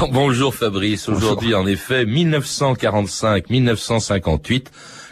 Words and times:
Bonjour 0.12 0.54
Fabrice. 0.54 1.08
Aujourd'hui, 1.08 1.54
en 1.54 1.66
effet, 1.66 2.04
1945-1958, 2.04 4.66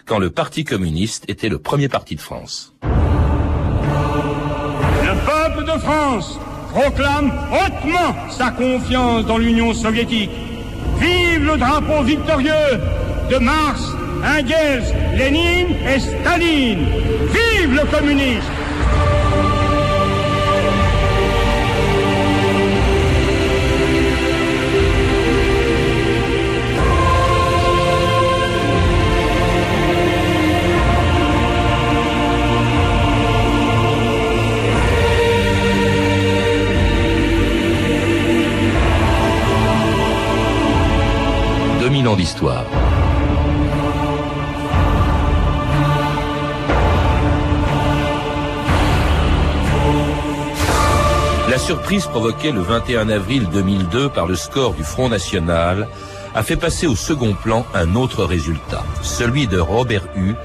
quand 0.07 0.19
le 0.19 0.31
Parti 0.31 0.65
communiste 0.65 1.25
était 1.29 1.51
le 1.51 1.59
premier 1.59 1.89
parti 1.89 2.17
de 2.17 2.21
France. 2.21 2.75
Le 2.83 2.89
peuple 5.27 5.65
de 5.65 5.79
France 5.79 6.39
proclame 6.71 7.33
hautement 7.53 8.17
sa 8.31 8.51
confiance 8.51 9.25
dans 9.27 9.39
l'Union 9.39 9.75
soviétique. 9.75 10.31
Vive 10.99 11.45
le 11.45 11.59
drapeau 11.59 12.03
victorieux 12.03 12.81
de 13.31 13.37
Mars, 13.37 13.93
Engels, 14.25 14.93
Lénine 15.17 15.77
et 15.87 16.01
Staline. 16.01 16.87
Vive 17.33 17.75
le 17.75 17.85
communisme 17.91 18.68
2000 41.99 42.09
ans 42.09 42.17
d'histoire. 42.17 42.65
La 51.51 51.59
surprise 51.59 52.07
provoquée 52.07 52.53
le 52.53 52.61
21 52.61 53.09
avril 53.09 53.49
2002 53.53 54.11
par 54.11 54.27
le 54.27 54.37
score 54.37 54.75
du 54.75 54.85
Front 54.85 55.09
National 55.09 55.89
a 56.37 56.43
fait 56.45 56.57
passer 56.57 56.87
au 56.87 56.95
second 56.95 57.35
plan 57.35 57.67
un 57.75 57.97
autre 57.97 58.25
résultat, 58.25 58.85
celui 59.03 59.49
de 59.49 59.59
Robert 59.59 60.07
Hue, 60.15 60.37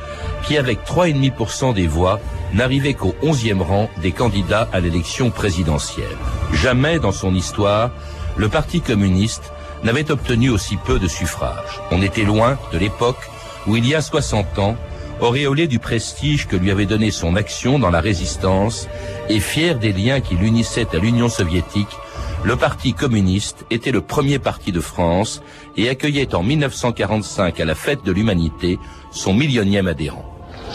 qui 0.47 0.57
avec 0.57 0.83
3,5% 0.87 1.75
des 1.75 1.85
voix 1.85 2.19
n'arrivait 2.53 2.95
qu'au 2.95 3.13
11e 3.21 3.61
rang 3.61 3.89
des 4.01 4.11
candidats 4.11 4.67
à 4.73 4.79
l'élection 4.79 5.29
présidentielle. 5.29 6.17
Jamais 6.51 6.97
dans 6.97 7.11
son 7.11 7.35
histoire, 7.35 7.91
le 8.37 8.49
Parti 8.49 8.81
communiste 8.81 9.52
n'avait 9.83 10.11
obtenu 10.11 10.49
aussi 10.49 10.77
peu 10.77 10.99
de 10.99 11.07
suffrages. 11.07 11.81
On 11.91 12.01
était 12.01 12.23
loin 12.23 12.57
de 12.71 12.77
l'époque 12.77 13.29
où, 13.67 13.75
il 13.75 13.87
y 13.87 13.95
a 13.95 14.01
60 14.01 14.59
ans, 14.59 14.77
auréolé 15.19 15.67
du 15.67 15.79
prestige 15.79 16.47
que 16.47 16.55
lui 16.55 16.71
avait 16.71 16.85
donné 16.85 17.11
son 17.11 17.35
action 17.35 17.79
dans 17.79 17.89
la 17.89 18.01
résistance 18.01 18.87
et 19.29 19.39
fier 19.39 19.79
des 19.79 19.93
liens 19.93 20.19
qui 20.19 20.35
l'unissaient 20.35 20.95
à 20.95 20.99
l'Union 20.99 21.29
soviétique, 21.29 21.95
le 22.43 22.57
Parti 22.57 22.93
communiste 22.93 23.65
était 23.71 23.91
le 23.91 24.01
premier 24.01 24.37
parti 24.37 24.73
de 24.73 24.81
France 24.81 25.41
et 25.77 25.87
accueillait 25.87 26.35
en 26.35 26.43
1945 26.43 27.59
à 27.59 27.65
la 27.65 27.75
fête 27.75 28.03
de 28.03 28.11
l'humanité 28.11 28.77
son 29.11 29.33
millionième 29.33 29.87
adhérent. 29.87 30.25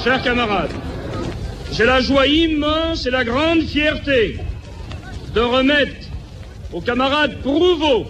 Chers 0.02 0.22
camarades, 0.22 0.70
j'ai 1.72 1.84
la 1.84 2.00
joie 2.00 2.26
immense 2.26 3.04
et 3.06 3.10
la 3.10 3.24
grande 3.24 3.60
fierté 3.60 4.38
de 5.34 5.40
remettre 5.40 6.06
aux 6.72 6.80
camarades 6.80 7.38
Prouveau, 7.42 8.06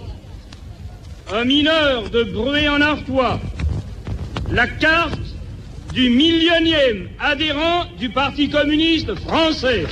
un 1.31 1.45
mineur 1.45 2.09
de 2.09 2.23
Bruay 2.23 2.67
en 2.67 2.81
Artois, 2.81 3.39
la 4.49 4.67
carte 4.67 5.19
du 5.93 6.09
millionième 6.09 7.09
adhérent 7.19 7.85
du 7.97 8.09
Parti 8.09 8.49
communiste 8.49 9.13
français. 9.15 9.85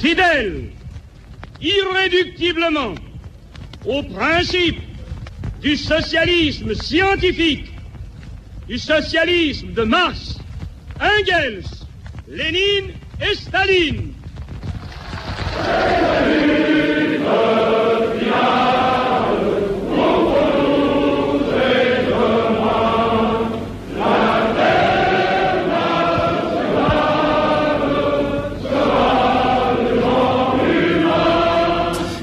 Fidèle, 0.00 0.70
irréductiblement, 1.60 2.94
au 3.84 4.02
principe 4.02 4.80
du 5.60 5.76
socialisme 5.76 6.74
scientifique, 6.74 7.72
du 8.68 8.78
socialisme 8.78 9.72
de 9.72 9.82
Marx, 9.82 10.38
Engels, 11.00 11.64
Lénine 12.28 12.92
et 13.20 13.34
Staline. 13.34 14.11
Hallelujah. 15.64 15.98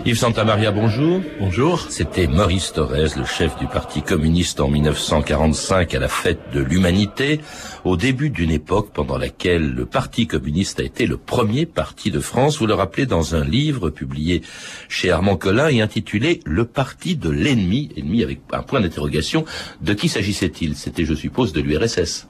Yves 0.09 0.17
Santamaria, 0.17 0.71
bonjour. 0.71 1.21
Bonjour. 1.39 1.85
C'était 1.87 2.25
Maurice 2.25 2.73
Thorez, 2.73 3.09
le 3.15 3.25
chef 3.25 3.55
du 3.59 3.67
Parti 3.67 4.01
communiste 4.01 4.59
en 4.59 4.67
1945 4.67 5.93
à 5.93 5.99
la 5.99 6.07
fête 6.07 6.39
de 6.51 6.61
l'humanité, 6.61 7.39
au 7.83 7.95
début 7.95 8.31
d'une 8.31 8.49
époque 8.49 8.89
pendant 8.91 9.19
laquelle 9.19 9.69
le 9.69 9.85
Parti 9.85 10.25
communiste 10.25 10.79
a 10.79 10.83
été 10.83 11.05
le 11.05 11.17
premier 11.17 11.67
parti 11.67 12.09
de 12.09 12.19
France. 12.19 12.57
Vous 12.57 12.65
le 12.65 12.73
rappelez 12.73 13.05
dans 13.05 13.35
un 13.35 13.45
livre 13.45 13.91
publié 13.91 14.41
chez 14.87 15.11
Armand 15.11 15.37
Collin 15.37 15.67
et 15.67 15.79
intitulé 15.79 16.39
Le 16.43 16.65
parti 16.65 17.15
de 17.15 17.29
l'ennemi, 17.29 17.91
ennemi 17.95 18.23
avec 18.23 18.39
un 18.51 18.63
point 18.63 18.81
d'interrogation. 18.81 19.45
De 19.81 19.93
qui 19.93 20.09
s'agissait-il? 20.09 20.75
C'était, 20.75 21.05
je 21.05 21.13
suppose, 21.13 21.53
de 21.53 21.61
l'URSS. 21.61 22.27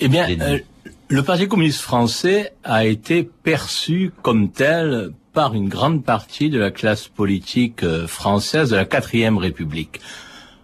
Eh 0.00 0.08
bien, 0.08 0.28
euh, 0.28 0.58
le 1.06 1.22
Parti 1.22 1.46
communiste 1.46 1.82
français 1.82 2.52
a 2.64 2.84
été 2.84 3.22
perçu 3.22 4.10
comme 4.22 4.50
tel 4.50 5.12
par 5.32 5.54
une 5.54 5.68
grande 5.68 6.04
partie 6.04 6.50
de 6.50 6.58
la 6.58 6.70
classe 6.70 7.06
politique 7.08 7.82
euh, 7.82 8.06
française 8.06 8.70
de 8.70 8.76
la 8.76 8.84
quatrième 8.84 9.38
République. 9.38 10.00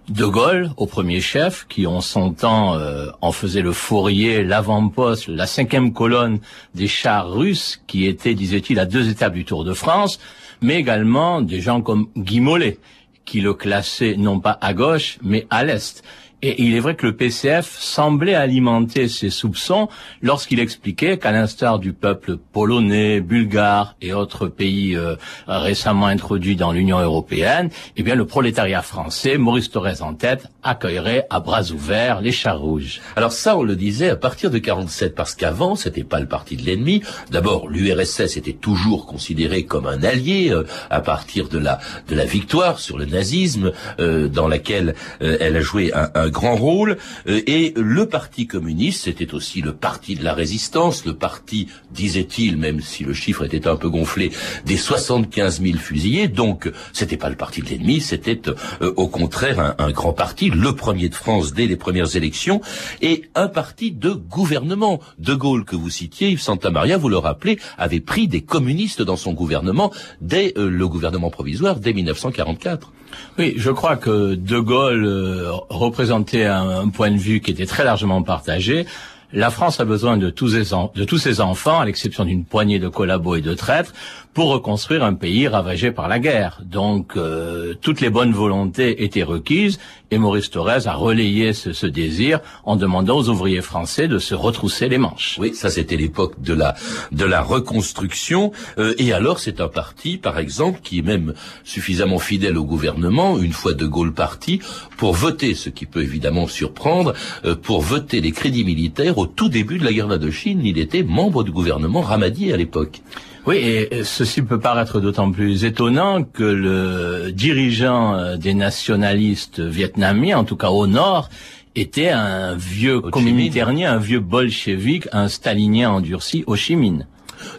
De 0.08 0.24
Gaulle, 0.24 0.70
au 0.76 0.86
premier 0.86 1.20
chef, 1.20 1.66
qui 1.68 1.86
en 1.86 2.00
son 2.00 2.32
temps 2.32 2.74
euh, 2.74 3.06
en 3.20 3.32
faisait 3.32 3.62
le 3.62 3.72
fourrier, 3.72 4.44
l'avant-poste, 4.44 5.28
la 5.28 5.46
cinquième 5.46 5.92
colonne 5.92 6.38
des 6.74 6.86
chars 6.86 7.30
russes, 7.32 7.82
qui 7.86 8.06
étaient, 8.06 8.34
disait-il, 8.34 8.78
à 8.78 8.86
deux 8.86 9.08
étapes 9.08 9.34
du 9.34 9.44
Tour 9.44 9.64
de 9.64 9.72
France, 9.72 10.20
mais 10.60 10.76
également 10.76 11.42
des 11.42 11.60
gens 11.60 11.80
comme 11.80 12.08
Guy 12.16 12.40
Mollet, 12.40 12.78
qui 13.24 13.40
le 13.40 13.54
classait 13.54 14.14
non 14.16 14.38
pas 14.38 14.56
à 14.60 14.74
gauche, 14.74 15.18
mais 15.22 15.46
à 15.50 15.64
l'est. 15.64 16.02
Et 16.48 16.62
il 16.62 16.76
est 16.76 16.78
vrai 16.78 16.94
que 16.94 17.04
le 17.04 17.16
PCF 17.16 17.76
semblait 17.76 18.36
alimenter 18.36 19.08
ses 19.08 19.30
soupçons 19.30 19.88
lorsqu'il 20.22 20.60
expliquait 20.60 21.18
qu'à 21.18 21.32
l'instar 21.32 21.80
du 21.80 21.92
peuple 21.92 22.36
polonais, 22.36 23.20
bulgare 23.20 23.96
et 24.00 24.12
autres 24.12 24.46
pays 24.46 24.94
euh, 24.94 25.16
récemment 25.48 26.06
introduits 26.06 26.54
dans 26.54 26.70
l'Union 26.70 27.00
européenne, 27.00 27.70
eh 27.96 28.04
bien 28.04 28.14
le 28.14 28.26
prolétariat 28.26 28.82
français, 28.82 29.38
Maurice 29.38 29.72
Thorez 29.72 30.02
en 30.02 30.14
tête, 30.14 30.46
accueillerait 30.62 31.26
à 31.30 31.40
bras 31.40 31.72
ouverts 31.72 32.20
les 32.20 32.30
chars 32.30 32.60
rouges. 32.60 33.00
Alors 33.16 33.32
ça, 33.32 33.56
on 33.56 33.64
le 33.64 33.74
disait 33.74 34.10
à 34.10 34.16
partir 34.16 34.52
de 34.52 34.58
47, 34.58 35.16
parce 35.16 35.34
qu'avant, 35.34 35.74
c'était 35.74 36.04
pas 36.04 36.20
le 36.20 36.26
parti 36.26 36.56
de 36.56 36.62
l'ennemi. 36.62 37.02
D'abord, 37.32 37.66
l'URSS 37.66 38.36
était 38.36 38.52
toujours 38.52 39.06
considéré 39.06 39.64
comme 39.64 39.88
un 39.88 40.04
allié 40.04 40.50
euh, 40.52 40.62
à 40.90 41.00
partir 41.00 41.48
de 41.48 41.58
la 41.58 41.80
de 42.08 42.14
la 42.14 42.24
victoire 42.24 42.78
sur 42.78 42.98
le 42.98 43.06
nazisme, 43.06 43.72
euh, 43.98 44.28
dans 44.28 44.46
laquelle 44.46 44.94
euh, 45.22 45.38
elle 45.40 45.56
a 45.56 45.60
joué 45.60 45.92
un, 45.92 46.08
un 46.14 46.30
grand 46.36 46.56
rôle. 46.56 46.98
Euh, 47.28 47.40
et 47.46 47.72
le 47.76 48.06
Parti 48.06 48.46
communiste, 48.46 49.04
c'était 49.04 49.32
aussi 49.32 49.62
le 49.62 49.72
parti 49.72 50.16
de 50.16 50.22
la 50.22 50.34
résistance, 50.34 51.06
le 51.06 51.14
parti, 51.14 51.68
disait-il, 51.90 52.58
même 52.58 52.80
si 52.80 53.04
le 53.04 53.14
chiffre 53.14 53.44
était 53.44 53.66
un 53.66 53.76
peu 53.76 53.88
gonflé, 53.88 54.30
des 54.66 54.76
75 54.76 55.62
000 55.62 55.78
fusillés. 55.78 56.28
Donc, 56.28 56.70
c'était 56.92 57.16
pas 57.16 57.30
le 57.30 57.36
parti 57.36 57.62
de 57.62 57.68
l'ennemi, 57.68 58.00
c'était 58.00 58.42
euh, 58.82 58.92
au 58.96 59.08
contraire 59.08 59.74
un, 59.78 59.90
grand 59.90 60.12
parti, 60.12 60.50
le 60.50 60.74
premier 60.74 61.08
de 61.08 61.14
France 61.14 61.54
dès 61.54 61.66
les 61.66 61.76
premières 61.76 62.16
élections, 62.16 62.60
et 63.00 63.24
un 63.34 63.48
parti 63.48 63.90
de 63.90 64.10
gouvernement. 64.10 65.00
De 65.18 65.34
Gaulle, 65.34 65.64
que 65.64 65.76
vous 65.76 65.90
citiez, 65.90 66.30
Yves 66.30 66.42
Santamaria, 66.42 66.98
vous 66.98 67.08
le 67.08 67.18
rappelez, 67.18 67.58
avait 67.78 68.00
pris 68.00 68.28
des 68.28 68.42
communistes 68.42 69.00
dans 69.00 69.16
son 69.16 69.32
gouvernement 69.32 69.90
dès 70.20 70.52
euh, 70.58 70.68
le 70.68 70.86
gouvernement 70.86 71.30
provisoire, 71.30 71.80
dès 71.80 71.94
1944. 71.94 72.92
Oui, 73.38 73.54
je 73.56 73.70
crois 73.70 73.96
que 73.96 74.34
De 74.34 74.58
Gaulle 74.58 75.04
euh, 75.04 75.52
représentait 75.68 76.44
un, 76.44 76.68
un, 76.68 76.88
point 76.88 77.10
de 77.10 77.18
vue 77.18 77.40
qui 77.40 77.50
était 77.50 77.66
très 77.66 77.84
largement 77.84 78.22
partagé. 78.22 78.86
La 79.32 79.50
France 79.50 79.80
a 79.80 79.84
besoin 79.84 80.16
de 80.16 80.30
tous 80.30 80.48
ses, 80.48 81.40
enfants, 81.40 81.80
à 81.80 81.84
l'exception 81.84 82.24
d'une 82.24 82.44
poignée 82.44 82.78
de 82.78 82.88
collabos 82.88 83.36
et 83.36 83.40
de 83.40 83.54
traîtres, 83.54 83.92
pour 84.34 84.50
reconstruire 84.50 85.02
un 85.02 85.14
pays 85.14 85.48
ravagé 85.48 85.90
par 85.90 86.08
la 86.08 86.18
guerre. 86.18 86.60
Donc, 86.62 87.16
euh, 87.16 87.74
toutes 87.80 88.00
les 88.00 88.10
bonnes 88.10 88.32
volontés 88.32 89.02
étaient 89.02 89.22
requises, 89.22 89.78
et 90.10 90.18
Maurice 90.18 90.50
Thorez 90.50 90.86
a 90.86 90.92
relayé 90.92 91.52
ce, 91.52 91.72
ce, 91.72 91.86
désir 91.86 92.40
en 92.64 92.76
demandant 92.76 93.16
aux 93.16 93.28
ouvriers 93.28 93.62
français 93.62 94.06
de 94.06 94.18
se 94.18 94.34
retrousser 94.34 94.88
les 94.88 94.98
manches. 94.98 95.36
Oui, 95.40 95.54
ça 95.54 95.70
c'était 95.70 95.96
l'époque 95.96 96.40
de 96.40 96.54
la 96.54 96.76
de 97.10 97.24
la 97.24 97.42
reconstruction. 97.42 98.52
Euh, 98.78 98.94
et 98.98 99.12
alors, 99.12 99.40
c'est 99.40 99.60
un 99.60 99.68
parti, 99.68 100.18
par 100.18 100.38
exemple, 100.38 100.80
qui 100.82 100.98
est 100.98 101.02
même 101.02 101.34
suffisamment 101.64 102.18
fidèle 102.18 102.56
au 102.56 102.64
gouvernement, 102.64 103.38
une 103.38 103.52
fois 103.52 103.72
De 103.72 103.86
Gaulle 103.86 104.12
parti, 104.12 104.60
pour 104.96 105.14
voter, 105.14 105.54
ce 105.54 105.70
qui 105.70 105.86
peut 105.86 106.02
évidemment 106.02 106.46
surprendre, 106.46 107.14
euh, 107.44 107.56
pour 107.56 107.80
voter 107.80 108.20
les 108.20 108.32
crédits 108.32 108.64
militaires 108.64 109.15
au 109.16 109.26
tout 109.26 109.48
début 109.48 109.78
de 109.78 109.84
la 109.84 109.92
guerre 109.92 110.08
d'Indochine. 110.08 110.60
Il 110.64 110.78
était 110.78 111.02
membre 111.02 111.42
du 111.42 111.50
gouvernement 111.50 112.02
Ramadier 112.02 112.52
à 112.52 112.56
l'époque. 112.56 113.02
Oui, 113.46 113.56
et 113.56 114.02
ceci 114.02 114.42
peut 114.42 114.58
paraître 114.58 115.00
d'autant 115.00 115.30
plus 115.30 115.64
étonnant 115.64 116.24
que 116.24 116.42
le 116.42 117.30
dirigeant 117.32 118.14
euh, 118.14 118.36
des 118.36 118.54
nationalistes 118.54 119.60
vietnamiens, 119.60 120.38
en 120.38 120.44
tout 120.44 120.56
cas 120.56 120.70
au 120.70 120.88
nord, 120.88 121.30
était 121.76 122.08
un 122.08 122.56
vieux 122.56 123.00
communiternien, 123.00 123.92
un 123.92 123.98
vieux 123.98 124.20
bolchevique, 124.20 125.06
un 125.12 125.28
stalinien 125.28 125.90
endurci, 125.90 126.42
Ho 126.46 126.56
Chi 126.56 126.74
Minh. 126.74 127.06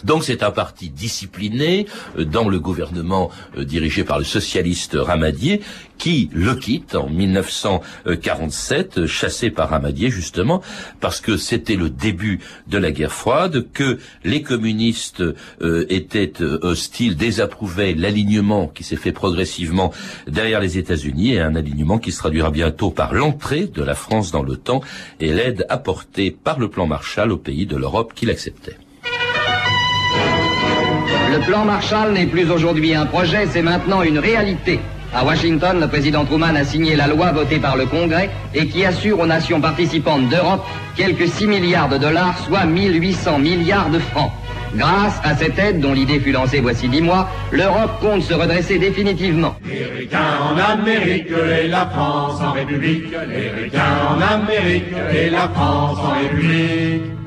Donc 0.03 0.23
c'est 0.23 0.43
un 0.43 0.51
parti 0.51 0.89
discipliné 0.89 1.85
euh, 2.17 2.25
dans 2.25 2.47
le 2.49 2.59
gouvernement 2.59 3.31
euh, 3.57 3.63
dirigé 3.63 4.03
par 4.03 4.19
le 4.19 4.25
socialiste 4.25 4.97
Ramadier 4.99 5.61
qui 5.97 6.29
le 6.31 6.53
quitte 6.53 6.95
en 6.95 7.09
1947, 7.09 8.99
euh, 8.99 9.07
chassé 9.07 9.49
par 9.49 9.69
Ramadier 9.69 10.11
justement, 10.11 10.61
parce 10.99 11.21
que 11.21 11.37
c'était 11.37 11.75
le 11.75 11.89
début 11.89 12.39
de 12.67 12.77
la 12.77 12.91
guerre 12.91 13.11
froide, 13.11 13.65
que 13.73 13.97
les 14.23 14.43
communistes 14.43 15.23
étaient 15.89 16.33
hostiles, 16.41 17.15
désapprouvaient 17.15 17.93
l'alignement 17.95 18.67
qui 18.67 18.83
s'est 18.83 18.95
fait 18.95 19.11
progressivement 19.11 19.91
derrière 20.27 20.59
les 20.59 20.77
États-Unis, 20.77 21.33
et 21.33 21.39
un 21.39 21.55
alignement 21.55 21.97
qui 21.97 22.11
se 22.11 22.19
traduira 22.19 22.51
bientôt 22.51 22.91
par 22.91 23.13
l'entrée 23.13 23.65
de 23.65 23.83
la 23.83 23.95
France 23.95 24.31
dans 24.31 24.43
l'OTAN 24.43 24.81
et 25.19 25.33
l'aide 25.33 25.65
apportée 25.69 26.31
par 26.31 26.59
le 26.59 26.69
plan 26.69 26.85
Marshall 26.85 27.31
aux 27.31 27.37
pays 27.37 27.65
de 27.65 27.75
l'Europe 27.75 28.13
qui 28.13 28.25
l'acceptaient. 28.25 28.77
Le 31.37 31.43
plan 31.43 31.65
Marshall 31.65 32.13
n'est 32.13 32.25
plus 32.25 32.49
aujourd'hui 32.49 32.95
un 32.95 33.05
projet, 33.05 33.45
c'est 33.45 33.61
maintenant 33.61 34.01
une 34.01 34.17
réalité. 34.17 34.79
À 35.13 35.23
Washington, 35.23 35.79
le 35.79 35.87
président 35.87 36.25
Truman 36.25 36.55
a 36.55 36.63
signé 36.63 36.95
la 36.95 37.05
loi 37.05 37.31
votée 37.31 37.59
par 37.59 37.77
le 37.77 37.85
Congrès 37.85 38.31
et 38.55 38.65
qui 38.65 38.83
assure 38.83 39.19
aux 39.19 39.27
nations 39.27 39.61
participantes 39.61 40.29
d'Europe 40.29 40.65
quelques 40.95 41.27
6 41.27 41.45
milliards 41.45 41.89
de 41.89 41.99
dollars, 41.99 42.39
soit 42.39 42.65
1800 42.65 43.37
milliards 43.37 43.91
de 43.91 43.99
francs. 43.99 44.31
Grâce 44.73 45.21
à 45.23 45.35
cette 45.35 45.59
aide, 45.59 45.79
dont 45.79 45.93
l'idée 45.93 46.19
fut 46.19 46.31
lancée 46.31 46.59
voici 46.59 46.87
dix 46.87 47.03
mois, 47.03 47.29
l'Europe 47.51 47.91
compte 48.01 48.23
se 48.23 48.33
redresser 48.33 48.79
définitivement. 48.79 49.55
En 50.41 50.71
Amérique 50.73 51.27
et 55.13 55.29
la 55.29 55.47
France 55.49 55.99
en 55.99 56.09
République. 56.11 57.26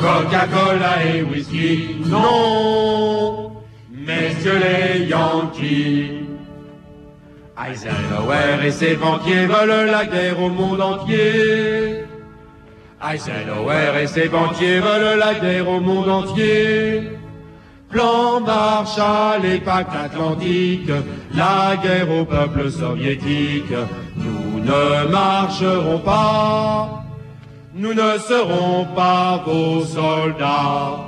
Coca-Cola 0.00 1.04
et 1.04 1.22
whisky, 1.22 1.96
non, 2.06 3.52
messieurs 3.90 4.58
les 4.58 5.04
Yankees. 5.04 6.26
Eisenhower 7.62 8.64
et 8.64 8.70
ses 8.70 8.96
banquiers 8.96 9.46
veulent 9.46 9.90
la 9.90 10.06
guerre 10.06 10.40
au 10.40 10.48
monde 10.48 10.80
entier. 10.80 12.04
Eisenhower 13.02 14.02
et 14.02 14.06
ses 14.06 14.28
banquiers 14.28 14.80
veulent 14.80 15.18
la 15.18 15.34
guerre 15.34 15.68
au 15.68 15.80
monde 15.80 16.08
entier. 16.08 17.10
Plan 17.90 18.40
Marshall 18.40 19.44
et 19.44 19.58
pacte 19.58 19.94
atlantique, 19.94 20.90
la 21.34 21.76
guerre 21.82 22.10
au 22.10 22.24
peuple 22.24 22.70
soviétique. 22.70 23.74
Nous 24.16 24.60
ne 24.64 25.10
marcherons 25.10 25.98
pas 25.98 27.04
nous 27.74 27.94
ne 27.94 28.18
serons 28.18 28.86
pas 28.96 29.42
vos 29.46 29.84
soldats. 29.84 31.06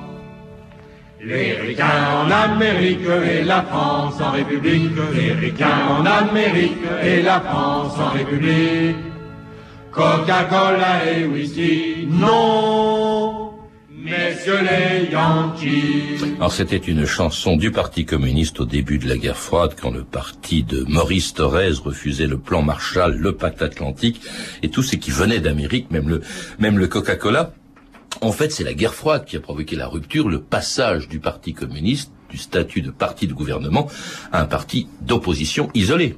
Les 1.21 1.53
ricains 1.55 2.25
en 2.25 2.31
Amérique 2.31 3.07
et 3.07 3.45
la 3.45 3.63
France 3.63 4.21
en 4.21 4.33
République, 4.33 4.91
les 5.15 5.33
ricains 5.33 5.87
en 5.91 6.05
Amérique 6.05 6.85
et 7.03 7.23
la 7.23 7.41
France 7.41 7.95
en 7.99 8.11
République. 8.11 8.97
Coca-Cola 9.93 11.07
et 11.07 11.27
whisky, 11.27 12.09
non 12.11 13.22
Alors 16.37 16.53
c'était 16.53 16.77
une 16.77 17.07
chanson 17.07 17.57
du 17.57 17.71
Parti 17.71 18.05
communiste 18.05 18.61
au 18.61 18.65
début 18.65 18.99
de 18.99 19.09
la 19.09 19.17
guerre 19.17 19.37
froide 19.37 19.77
quand 19.81 19.91
le 19.91 20.03
parti 20.03 20.65
de 20.65 20.85
Maurice 20.89 21.35
Thorez 21.35 21.75
refusait 21.85 22.27
le 22.27 22.39
plan 22.39 22.63
Marshall, 22.63 23.17
le 23.17 23.37
pacte 23.37 23.63
atlantique 23.63 24.21
et 24.63 24.71
tout 24.71 24.83
ce 24.83 24.97
qui 24.97 25.11
venait 25.11 25.39
d'Amérique, 25.39 25.91
même 25.91 26.09
le, 26.09 26.23
même 26.59 26.79
le 26.79 26.89
Coca-Cola. 26.89 27.53
En 28.21 28.33
fait, 28.33 28.51
c'est 28.53 28.65
la 28.65 28.75
guerre 28.75 28.95
froide 28.95 29.25
qui 29.25 29.37
a 29.37 29.41
provoqué 29.41 29.77
la 29.77 29.87
rupture, 29.87 30.29
le 30.29 30.41
passage 30.41 31.09
du 31.09 31.21
Parti 31.21 31.55
communiste 31.55 32.13
du 32.29 32.39
statut 32.39 32.83
de 32.83 32.91
parti 32.91 33.27
de 33.27 33.35
gouvernement 33.35 33.89
à 34.33 34.41
un 34.41 34.47
parti 34.47 34.89
d'opposition 35.03 35.71
isolé. 35.75 36.17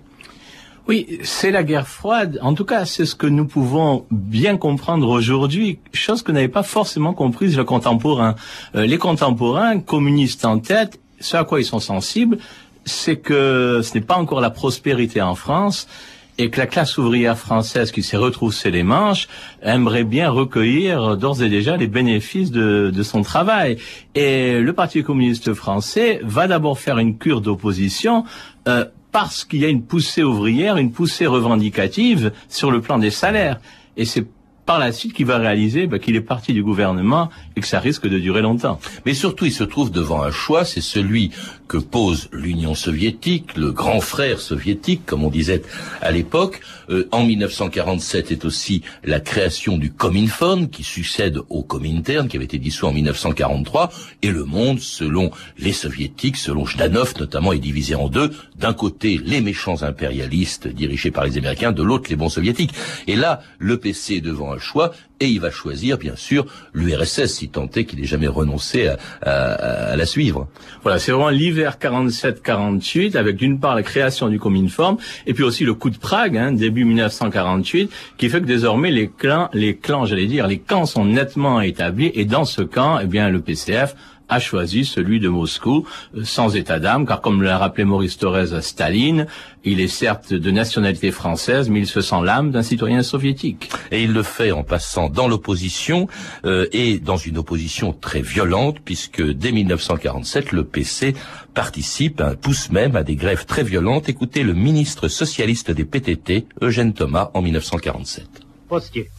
Oui, 0.87 1.19
c'est 1.23 1.51
la 1.51 1.65
guerre 1.65 1.89
froide. 1.89 2.39
En 2.43 2.53
tout 2.53 2.67
cas, 2.67 2.85
c'est 2.85 3.07
ce 3.07 3.15
que 3.15 3.27
nous 3.27 3.47
pouvons 3.47 4.05
bien 4.11 4.59
comprendre 4.59 5.09
aujourd'hui, 5.09 5.79
chose 5.95 6.23
que 6.23 6.31
n'avait 6.31 6.49
pas 6.49 6.63
forcément 6.63 7.15
comprise 7.15 7.57
le 7.57 7.65
contemporain. 7.65 8.35
Euh, 8.75 8.85
les 8.85 8.99
contemporains, 8.99 9.81
communistes 9.81 10.45
en 10.45 10.59
tête, 10.59 11.01
ce 11.21 11.39
à 11.39 11.45
quoi 11.45 11.61
ils 11.61 11.65
sont 11.65 11.81
sensibles, 11.81 12.37
c'est 12.85 13.17
que 13.17 13.81
ce 13.83 13.95
n'est 13.95 14.05
pas 14.05 14.17
encore 14.17 14.43
la 14.43 14.51
prospérité 14.51 15.23
en 15.23 15.35
France 15.35 15.89
et 16.37 16.51
que 16.51 16.59
la 16.59 16.67
classe 16.67 16.99
ouvrière 16.99 17.39
française 17.39 17.91
qui 17.91 18.03
s'est 18.03 18.19
retroussée 18.19 18.71
les 18.71 18.83
manches 18.83 19.29
aimerait 19.63 20.05
bien 20.05 20.29
recueillir 20.29 21.17
d'ores 21.17 21.43
et 21.43 21.49
déjà 21.49 21.79
les 21.79 21.87
bénéfices 21.87 22.51
de, 22.51 22.91
de, 22.95 23.03
son 23.03 23.23
travail. 23.23 23.79
Et 24.15 24.61
le 24.61 24.73
Parti 24.75 25.03
communiste 25.03 25.55
français 25.55 26.21
va 26.25 26.47
d'abord 26.47 26.79
faire 26.79 26.99
une 26.99 27.17
cure 27.17 27.41
d'opposition 27.41 28.25
euh, 28.69 28.85
parce 29.15 29.45
qu'il 29.45 29.61
y 29.61 29.65
a 29.65 29.69
une 29.69 29.85
poussée 29.85 30.25
ouvrière, 30.25 30.77
une 30.77 30.91
poussée 30.91 31.29
revendicative 31.29 32.33
sur 32.49 32.73
le 32.73 32.81
plan 32.81 32.99
des 32.99 33.13
salaires. 33.13 33.61
Et 33.97 34.07
c'est 34.07 34.27
par 34.67 34.79
la 34.79 34.93
suite 34.93 35.13
qu'il 35.13 35.27
va 35.27 35.39
réaliser 35.39 35.87
bah, 35.87 35.99
qu'il 35.99 36.17
est 36.17 36.21
parti 36.21 36.53
du 36.53 36.63
gouvernement 36.63 37.31
et 37.57 37.61
que 37.61 37.67
ça 37.67 37.81
risque 37.81 38.09
de 38.09 38.19
durer 38.19 38.43
longtemps. 38.43 38.79
Mais 39.07 39.15
surtout, 39.15 39.45
il 39.45 39.53
se 39.53 39.65
trouve 39.65 39.91
devant 39.91 40.23
un 40.23 40.31
choix, 40.31 40.65
c'est 40.65 40.81
celui 40.81 41.31
que 41.69 41.79
pose 41.79 42.29
l'Union 42.33 42.75
soviétique, 42.75 43.57
le 43.57 43.73
grand 43.73 44.01
frère 44.01 44.41
soviétique, 44.41 45.03
comme 45.07 45.25
on 45.25 45.31
disait 45.31 45.63
à 46.01 46.11
l'époque. 46.11 46.61
Euh, 46.91 47.09
en 47.11 47.25
1947 47.25 48.33
est 48.33 48.45
aussi 48.45 48.83
la 49.03 49.21
création 49.21 49.79
du 49.79 49.91
Comintern, 49.91 50.69
qui 50.69 50.83
succède 50.83 51.39
au 51.49 51.63
Comintern, 51.63 52.29
qui 52.29 52.37
avait 52.37 52.45
été 52.45 52.59
dissous 52.59 52.87
en 52.87 52.93
1943, 52.93 53.91
et 54.23 54.31
le 54.31 54.45
monde, 54.45 54.81
selon 54.81 55.31
les 55.59 55.73
soviétiques, 55.73 56.37
selon 56.37 56.67
Jdanov 56.67 57.15
notamment, 57.19 57.53
est 57.53 57.59
divisé 57.59 57.95
en 57.95 58.09
deux. 58.09 58.31
D'un 58.57 58.75
côté, 58.75 59.21
les 59.25 59.41
méchants 59.41 59.83
impérialistes 59.83 60.69
dirigés 60.69 61.11
par 61.11 61.25
les 61.25 61.39
Américains, 61.39 61.73
de 61.73 61.83
l'autre, 61.83 62.11
les 62.11 62.17
bons 62.17 62.29
soviétiques. 62.29 62.73
Et 63.07 63.17
là, 63.17 63.41
le 63.59 63.79
PC 63.79 64.17
est 64.17 64.21
devant 64.21 64.54
un 64.55 64.59
choix, 64.59 64.93
et 65.21 65.27
il 65.27 65.41
va 65.41 65.51
choisir, 65.51 65.97
bien 65.99 66.17
sûr, 66.17 66.47
l'URSS, 66.73 67.27
si 67.27 67.49
tant 67.49 67.69
est 67.75 67.85
qu'il 67.85 68.01
n'ait 68.01 68.07
jamais 68.07 68.27
renoncé 68.27 68.91
à, 69.23 69.97
la 69.97 70.07
suivre. 70.07 70.49
Voilà, 70.83 70.99
c'est 70.99 71.13
vraiment 71.13 71.31
l'hiver 71.31 71.79
47-48, 71.81 73.17
avec 73.17 73.37
d'une 73.37 73.61
part 73.61 73.75
la 73.75 73.83
création 73.83 74.29
du 74.29 74.39
Cominform, 74.39 74.97
et 75.27 75.35
puis 75.35 75.45
aussi 75.45 75.65
le 75.65 75.75
coup 75.75 75.91
de 75.91 75.99
Prague, 75.99 76.37
hein, 76.37 76.53
début 76.53 76.85
1948, 76.85 77.91
qui 78.17 78.29
fait 78.29 78.41
que 78.41 78.47
désormais 78.47 78.91
les 78.91 79.09
clans, 79.09 79.49
les 79.53 79.77
clans, 79.77 80.05
j'allais 80.05 80.27
dire, 80.27 80.47
les 80.47 80.59
camps 80.59 80.87
sont 80.87 81.05
nettement 81.05 81.61
établis, 81.61 82.11
et 82.15 82.25
dans 82.25 82.45
ce 82.45 82.63
camp, 82.63 82.99
eh 83.01 83.07
bien, 83.07 83.31
le 83.31 83.41
PCF 83.41 83.95
a 84.29 84.41
choisi 84.41 84.85
celui 84.85 85.21
de 85.21 85.29
Moscou, 85.29 85.87
euh, 86.17 86.25
sans 86.25 86.57
état 86.57 86.79
d'âme, 86.79 87.07
car 87.07 87.21
comme 87.21 87.43
l'a 87.43 87.59
rappelé 87.59 87.85
Maurice 87.85 88.19
Thorez 88.19 88.53
à 88.55 88.63
Staline, 88.63 89.27
il 89.65 89.81
est 89.81 89.89
certes 89.89 90.33
de 90.35 90.51
nationalité 90.51 91.11
française, 91.11 91.71
mais 91.71 91.81
il 91.81 91.87
se 91.87 92.01
sent 92.01 92.21
l'âme 92.23 92.51
d'un 92.51 92.63
citoyen 92.63 93.03
soviétique. 93.03 93.71
Et 93.91 94.03
il 94.03 94.13
le 94.13 94.23
fait 94.23 94.53
en 94.53 94.63
passant 94.63 95.09
dans 95.09 95.29
l'opposition, 95.29 96.09
euh, 96.45 96.67
et 96.73 96.99
dans 96.99 97.17
une 97.17 97.39
opposition 97.39 97.93
très 97.93 98.23
violente, 98.23 98.79
puisque 98.85 99.23
dès 99.23 99.53
1947, 99.53 100.53
le 100.53 100.65
PC 100.65 101.15
participe, 101.55 102.21
hein, 102.21 102.35
pousse 102.41 102.71
même 102.71 102.97
à 102.97 103.03
des 103.03 103.17
grèves 103.17 103.47
très 103.47 103.63
violentes. 103.63 104.09
Écoutez 104.09 104.43
le 104.43 104.55
ministre 104.55 105.09
socialiste 105.09 105.71
des 105.71 105.85
PTT, 105.85 106.47
Eugène 106.61 106.93
Thomas, 106.93 107.31
en 107.35 107.43
1947. 107.43 108.27
Postier. 108.69 109.11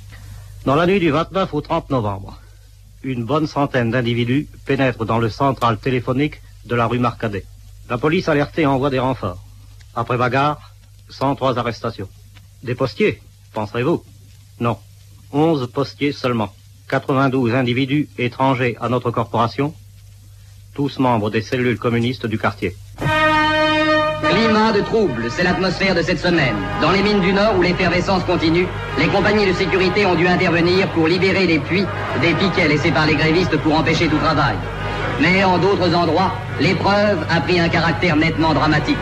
Dans 0.66 0.76
la 0.76 0.88
nuit 0.88 1.00
du 1.00 1.12
29 1.12 1.54
au 1.54 1.62
30 1.62 1.92
novembre, 1.92 2.42
une 3.06 3.24
bonne 3.24 3.46
centaine 3.46 3.92
d'individus 3.92 4.48
pénètrent 4.66 5.06
dans 5.06 5.20
le 5.20 5.30
central 5.30 5.78
téléphonique 5.78 6.42
de 6.66 6.76
la 6.76 6.88
rue 6.88 6.98
Marcadet. 6.98 7.46
La 7.88 8.00
police 8.00 8.28
alertée 8.28 8.66
envoie 8.66 8.90
des 8.90 9.00
renforts. 9.00 9.44
Après 9.96 10.18
bagarre, 10.18 10.74
103 11.10 11.60
arrestations. 11.60 12.10
Des 12.64 12.74
postiers, 12.74 13.22
penserez-vous? 13.54 14.04
Non. 14.60 14.78
11 15.32 15.70
postiers 15.72 16.14
seulement. 16.14 16.52
92 16.90 17.54
individus 17.54 18.10
étrangers 18.18 18.76
à 18.82 18.90
notre 18.90 19.12
corporation, 19.12 19.74
tous 20.74 20.98
membres 20.98 21.30
des 21.30 21.42
cellules 21.42 21.78
communistes 21.78 22.26
du 22.26 22.40
quartier. 22.40 22.76
Climat 24.30 24.72
de 24.72 24.82
trouble, 24.82 25.28
c'est 25.30 25.44
l'atmosphère 25.44 25.94
de 25.94 26.02
cette 26.02 26.20
semaine. 26.20 26.56
Dans 26.82 26.92
les 26.92 27.02
mines 27.04 27.22
du 27.22 27.32
Nord 27.32 27.56
où 27.58 27.62
l'effervescence 27.62 28.24
continue, 28.24 28.68
les 28.98 29.08
compagnies 29.08 29.46
de 29.46 29.54
sécurité 29.54 30.06
ont 30.06 30.16
dû 30.16 30.28
intervenir 30.28 30.88
pour 30.90 31.08
libérer 31.08 31.46
les 31.46 31.60
puits 31.60 31.86
des 32.22 32.34
piquets 32.34 32.68
laissés 32.68 32.92
par 32.92 33.06
les 33.06 33.16
grévistes 33.16 33.58
pour 33.58 33.78
empêcher 33.78 34.08
tout 34.08 34.18
travail. 34.18 34.56
Mais 35.22 35.44
en 35.44 35.58
d'autres 35.58 35.96
endroits, 35.96 36.34
l'épreuve 36.60 37.20
a 37.30 37.40
pris 37.42 37.60
un 37.60 37.70
caractère 37.70 38.16
nettement 38.16 38.54
dramatique. 38.54 38.98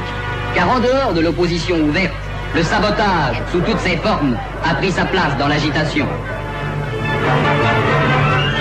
Car 0.56 0.70
en 0.70 0.80
dehors 0.80 1.13
de 1.13 1.22
l'opposition 1.22 1.77
ouverte, 1.77 2.13
le 2.56 2.62
sabotage, 2.62 3.42
sous 3.51 3.62
toutes 3.62 3.80
ses 3.80 3.98
formes, 3.98 4.38
a 4.70 4.75
pris 4.75 4.92
sa 4.92 5.06
place 5.06 5.38
dans 5.39 5.48
l'agitation. 5.48 6.08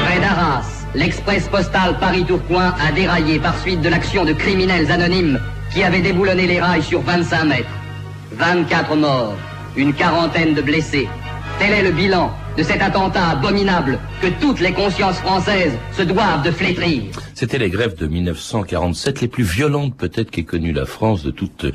Près 0.06 0.20
d'Arras, 0.20 0.86
l'express 0.94 1.48
postal 1.48 1.98
Paris-Tourcoing 1.98 2.72
a 2.88 2.92
déraillé 2.92 3.38
par 3.38 3.58
suite 3.58 3.82
de 3.82 3.88
l'action 3.88 4.24
de 4.24 4.32
criminels 4.32 4.90
anonymes 4.90 5.40
qui 5.72 5.82
avaient 5.82 6.00
déboulonné 6.00 6.46
les 6.46 6.60
rails 6.60 6.82
sur 6.82 7.00
25 7.00 7.44
mètres. 7.44 7.70
24 8.32 8.96
morts, 8.96 9.36
une 9.76 9.92
quarantaine 9.94 10.54
de 10.54 10.62
blessés. 10.62 11.08
Tel 11.58 11.72
est 11.72 11.82
le 11.82 11.92
bilan 11.92 12.32
de 12.56 12.62
cet 12.62 12.82
attentat 12.82 13.30
abominable 13.30 13.98
que 14.20 14.26
toutes 14.40 14.60
les 14.60 14.72
consciences 14.72 15.16
françaises 15.16 15.72
se 15.92 16.02
doivent 16.02 16.42
de 16.42 16.50
flétrir. 16.50 17.02
C'était 17.34 17.58
les 17.58 17.70
grèves 17.70 17.96
de 17.96 18.06
1947, 18.06 19.20
les 19.22 19.28
plus 19.28 19.44
violentes 19.44 19.96
peut-être 19.96 20.30
qu'ait 20.30 20.44
connu 20.44 20.72
la 20.72 20.84
France 20.84 21.22
de 21.22 21.30
toute 21.30 21.64
euh, 21.64 21.72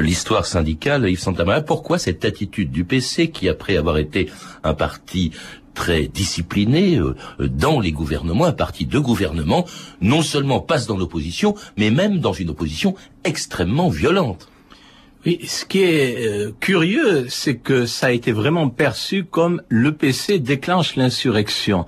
l'histoire 0.00 0.44
syndicale. 0.44 1.08
Yves 1.08 1.20
Santamaria, 1.20 1.62
pourquoi 1.62 1.98
cette 1.98 2.24
attitude 2.24 2.70
du 2.70 2.84
PC 2.84 3.30
qui, 3.30 3.48
après 3.48 3.76
avoir 3.76 3.98
été 3.98 4.30
un 4.64 4.74
parti 4.74 5.32
très 5.78 6.08
discipliné 6.08 6.98
euh, 6.98 7.14
dans 7.38 7.78
les 7.78 7.92
gouvernements, 7.92 8.46
un 8.46 8.52
parti 8.52 8.84
de 8.84 8.98
gouvernement, 8.98 9.64
non 10.00 10.22
seulement 10.22 10.58
passe 10.58 10.88
dans 10.88 10.96
l'opposition, 10.96 11.54
mais 11.76 11.92
même 11.92 12.18
dans 12.18 12.32
une 12.32 12.50
opposition 12.50 12.96
extrêmement 13.22 13.88
violente 13.88 14.48
oui, 15.26 15.40
ce 15.48 15.64
qui 15.64 15.82
est 15.82 16.28
euh, 16.28 16.52
curieux, 16.60 17.26
c'est 17.28 17.56
que 17.56 17.86
ça 17.86 18.06
a 18.06 18.10
été 18.12 18.30
vraiment 18.30 18.68
perçu 18.68 19.24
comme 19.24 19.62
le 19.68 19.92
PC 19.92 20.38
déclenche 20.38 20.94
l'insurrection. 20.94 21.86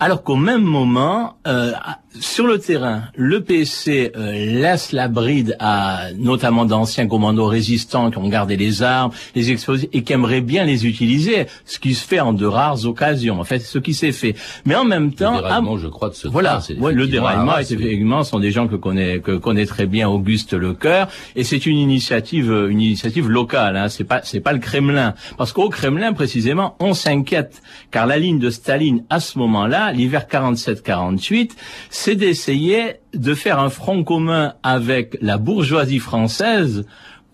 Alors 0.00 0.22
qu'au 0.22 0.36
même 0.36 0.62
moment, 0.62 1.36
euh, 1.46 1.72
sur 2.20 2.46
le 2.46 2.58
terrain, 2.58 3.04
le 3.14 3.42
PC 3.42 4.12
euh, 4.16 4.32
laisse 4.32 4.92
la 4.92 5.08
bride 5.08 5.56
à 5.58 6.08
notamment 6.18 6.64
d'anciens 6.64 7.06
commandos 7.06 7.46
résistants 7.46 8.10
qui 8.10 8.18
ont 8.18 8.28
gardé 8.28 8.56
les 8.56 8.82
armes, 8.82 9.10
les 9.34 9.50
explosifs 9.50 9.88
et 9.92 10.02
qui 10.02 10.12
aimeraient 10.12 10.40
bien 10.40 10.64
les 10.64 10.86
utiliser, 10.86 11.46
ce 11.64 11.78
qui 11.78 11.94
se 11.94 12.06
fait 12.06 12.20
en 12.20 12.32
de 12.32 12.46
rares 12.46 12.84
occasions. 12.86 13.40
En 13.40 13.44
fait, 13.44 13.60
ce 13.60 13.78
qui 13.78 13.94
s'est 13.94 14.12
fait. 14.12 14.34
Mais 14.64 14.74
en 14.74 14.84
même 14.84 15.12
temps, 15.12 15.36
le 15.36 15.42
déraillement, 15.42 15.78
je 15.78 15.88
crois, 15.88 16.10
de 16.10 16.14
ce 16.14 16.28
voilà, 16.28 16.60
le 16.78 17.06
déraillement, 17.06 17.58
effectivement, 17.58 18.24
sont 18.24 18.40
des 18.40 18.50
gens 18.50 18.68
que 18.68 18.76
connaît 18.76 19.20
que 19.20 19.32
connaît 19.32 19.66
très 19.66 19.86
bien 19.86 20.08
Auguste 20.08 20.52
Lecoeur, 20.52 21.08
et 21.34 21.44
c'est 21.44 21.66
une 21.66 21.78
initiative, 21.78 22.50
une 22.70 22.80
initiative 22.80 23.28
locale. 23.28 23.76
Hein, 23.76 23.88
c'est 23.88 24.04
pas 24.04 24.20
c'est 24.24 24.40
pas 24.40 24.52
le 24.52 24.58
Kremlin, 24.58 25.14
parce 25.38 25.52
qu'au 25.52 25.68
Kremlin 25.68 26.12
précisément, 26.12 26.76
on 26.80 26.94
s'inquiète 26.94 27.62
car 27.90 28.06
la 28.06 28.18
ligne 28.18 28.38
de 28.38 28.50
Staline 28.50 29.04
à 29.10 29.20
ce 29.20 29.38
moment-là, 29.38 29.85
l'hiver 29.92 30.26
47-48 30.30 31.50
c'est 31.90 32.14
d'essayer 32.14 32.96
de 33.14 33.34
faire 33.34 33.58
un 33.58 33.70
front 33.70 34.04
commun 34.04 34.54
avec 34.62 35.16
la 35.20 35.38
bourgeoisie 35.38 35.98
française 35.98 36.84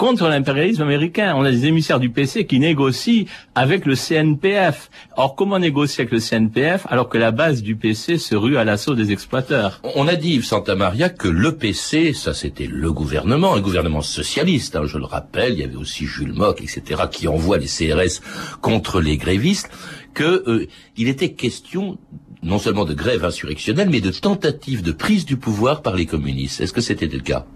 contre 0.02 0.26
l'impérialisme 0.28 0.82
américain. 0.82 1.35
On 1.37 1.44
a 1.44 1.50
des 1.52 1.66
émissaires 1.66 2.00
du 2.00 2.11
PC 2.11 2.44
qui 2.44 2.59
négocient 2.59 3.25
avec 3.54 3.87
le 3.87 3.94
CNPF. 3.94 4.90
Or, 5.16 5.37
comment 5.37 5.61
négocier 5.61 6.02
avec 6.02 6.12
le 6.12 6.18
CNPF 6.18 6.88
alors 6.90 7.09
que 7.09 7.18
la 7.18 7.30
base 7.30 7.62
du 7.62 7.76
PC 7.76 8.18
se 8.18 8.35
rue 8.35 8.56
à 8.56 8.64
l'assaut 8.64 8.97
des 8.97 9.12
exploiteurs? 9.12 9.80
On 9.94 10.09
a 10.09 10.16
dit, 10.16 10.35
Yves 10.35 10.44
Santamaria, 10.44 11.09
que 11.09 11.28
le 11.28 11.56
PC, 11.56 12.14
ça 12.14 12.35
c'était 12.35 12.66
le 12.66 12.92
gouvernement, 12.92 13.54
un 13.54 13.61
gouvernement 13.61 14.02
socialiste, 14.02 14.75
hein, 14.75 14.87
je 14.87 14.99
le 14.99 15.04
rappelle, 15.04 15.52
il 15.52 15.61
y 15.61 15.64
avait 15.64 15.76
aussi 15.76 16.04
Jules 16.04 16.32
Mock, 16.32 16.61
etc., 16.61 17.02
qui 17.09 17.28
envoie 17.28 17.59
les 17.59 17.66
CRS 17.66 18.21
contre 18.61 19.00
les 19.00 19.16
grévistes, 19.16 19.71
qu'il 20.16 20.25
euh, 20.25 20.66
était 20.97 21.32
question 21.32 21.99
non 22.42 22.58
seulement 22.58 22.84
de 22.84 22.94
grève 22.94 23.25
insurrectionnelle, 23.25 23.88
mais 23.90 24.00
de 24.00 24.11
tentative 24.11 24.82
de 24.82 24.92
prise 24.92 25.25
du 25.25 25.37
pouvoir 25.37 25.82
par 25.82 25.94
les 25.94 26.06
communistes. 26.06 26.61
Est-ce 26.61 26.72
que 26.72 26.80
c'était 26.80 27.06
le 27.06 27.20
cas? 27.20 27.46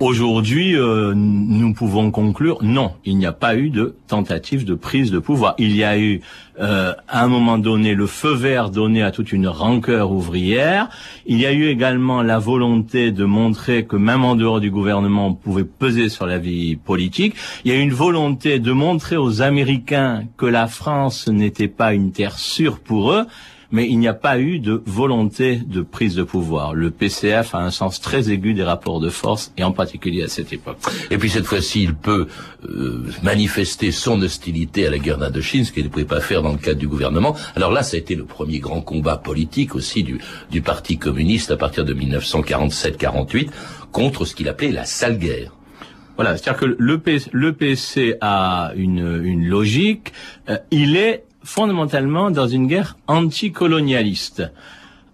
Aujourd'hui, 0.00 0.76
euh, 0.76 1.12
nous 1.14 1.74
pouvons 1.74 2.10
conclure 2.10 2.56
non, 2.62 2.92
il 3.04 3.18
n'y 3.18 3.26
a 3.26 3.32
pas 3.32 3.54
eu 3.54 3.68
de 3.68 3.96
tentative 4.06 4.64
de 4.64 4.72
prise 4.74 5.10
de 5.10 5.18
pouvoir. 5.18 5.54
Il 5.58 5.76
y 5.76 5.84
a 5.84 5.98
eu, 5.98 6.22
euh, 6.58 6.94
à 7.06 7.22
un 7.22 7.28
moment 7.28 7.58
donné, 7.58 7.94
le 7.94 8.06
feu 8.06 8.32
vert 8.32 8.70
donné 8.70 9.02
à 9.02 9.10
toute 9.10 9.30
une 9.30 9.46
rancœur 9.46 10.10
ouvrière. 10.10 10.88
Il 11.26 11.38
y 11.38 11.44
a 11.44 11.52
eu 11.52 11.66
également 11.66 12.22
la 12.22 12.38
volonté 12.38 13.12
de 13.12 13.26
montrer 13.26 13.84
que 13.84 13.96
même 13.96 14.24
en 14.24 14.36
dehors 14.36 14.60
du 14.60 14.70
gouvernement, 14.70 15.26
on 15.26 15.34
pouvait 15.34 15.64
peser 15.64 16.08
sur 16.08 16.24
la 16.24 16.38
vie 16.38 16.76
politique. 16.76 17.34
Il 17.66 17.70
y 17.70 17.74
a 17.74 17.78
eu 17.78 17.82
une 17.82 17.92
volonté 17.92 18.58
de 18.58 18.72
montrer 18.72 19.18
aux 19.18 19.42
Américains 19.42 20.24
que 20.38 20.46
la 20.46 20.66
France 20.66 21.28
n'était 21.28 21.68
pas 21.68 21.92
une 21.92 22.10
terre 22.12 22.38
sûre 22.38 22.80
pour 22.80 23.12
eux 23.12 23.26
mais 23.72 23.88
il 23.88 23.98
n'y 23.98 24.08
a 24.08 24.14
pas 24.14 24.38
eu 24.38 24.58
de 24.58 24.82
volonté 24.86 25.56
de 25.56 25.82
prise 25.82 26.14
de 26.14 26.22
pouvoir. 26.22 26.74
Le 26.74 26.90
PCF 26.90 27.54
a 27.54 27.58
un 27.58 27.70
sens 27.70 28.00
très 28.00 28.30
aigu 28.30 28.54
des 28.54 28.62
rapports 28.62 29.00
de 29.00 29.10
force, 29.10 29.52
et 29.56 29.64
en 29.64 29.72
particulier 29.72 30.22
à 30.22 30.28
cette 30.28 30.52
époque. 30.52 30.78
Et 31.10 31.18
puis 31.18 31.30
cette 31.30 31.46
fois-ci, 31.46 31.82
il 31.82 31.94
peut 31.94 32.26
euh, 32.68 33.04
manifester 33.22 33.92
son 33.92 34.20
hostilité 34.22 34.86
à 34.86 34.90
la 34.90 34.98
guerre 34.98 35.18
d'Indochine, 35.18 35.64
ce 35.64 35.72
qu'il 35.72 35.84
ne 35.84 35.88
pouvait 35.88 36.04
pas 36.04 36.20
faire 36.20 36.42
dans 36.42 36.52
le 36.52 36.58
cadre 36.58 36.78
du 36.78 36.88
gouvernement. 36.88 37.36
Alors 37.56 37.72
là, 37.72 37.82
ça 37.82 37.96
a 37.96 38.00
été 38.00 38.14
le 38.14 38.24
premier 38.24 38.58
grand 38.58 38.80
combat 38.80 39.16
politique 39.16 39.74
aussi 39.74 40.02
du, 40.02 40.20
du 40.50 40.62
Parti 40.62 40.98
communiste 40.98 41.50
à 41.50 41.56
partir 41.56 41.84
de 41.84 41.94
1947-48 41.94 43.48
contre 43.92 44.24
ce 44.24 44.34
qu'il 44.34 44.48
appelait 44.48 44.72
la 44.72 44.84
sale 44.84 45.18
guerre. 45.18 45.52
Voilà, 46.16 46.36
c'est-à-dire 46.36 46.60
que 46.60 46.66
le, 46.66 47.00
le 47.32 47.52
PC 47.52 48.16
a 48.20 48.72
une, 48.76 49.22
une 49.24 49.46
logique. 49.46 50.12
Euh, 50.50 50.58
il 50.70 50.96
est 50.96 51.24
fondamentalement 51.42 52.30
dans 52.30 52.48
une 52.48 52.66
guerre 52.66 52.96
anticolonialiste. 53.06 54.50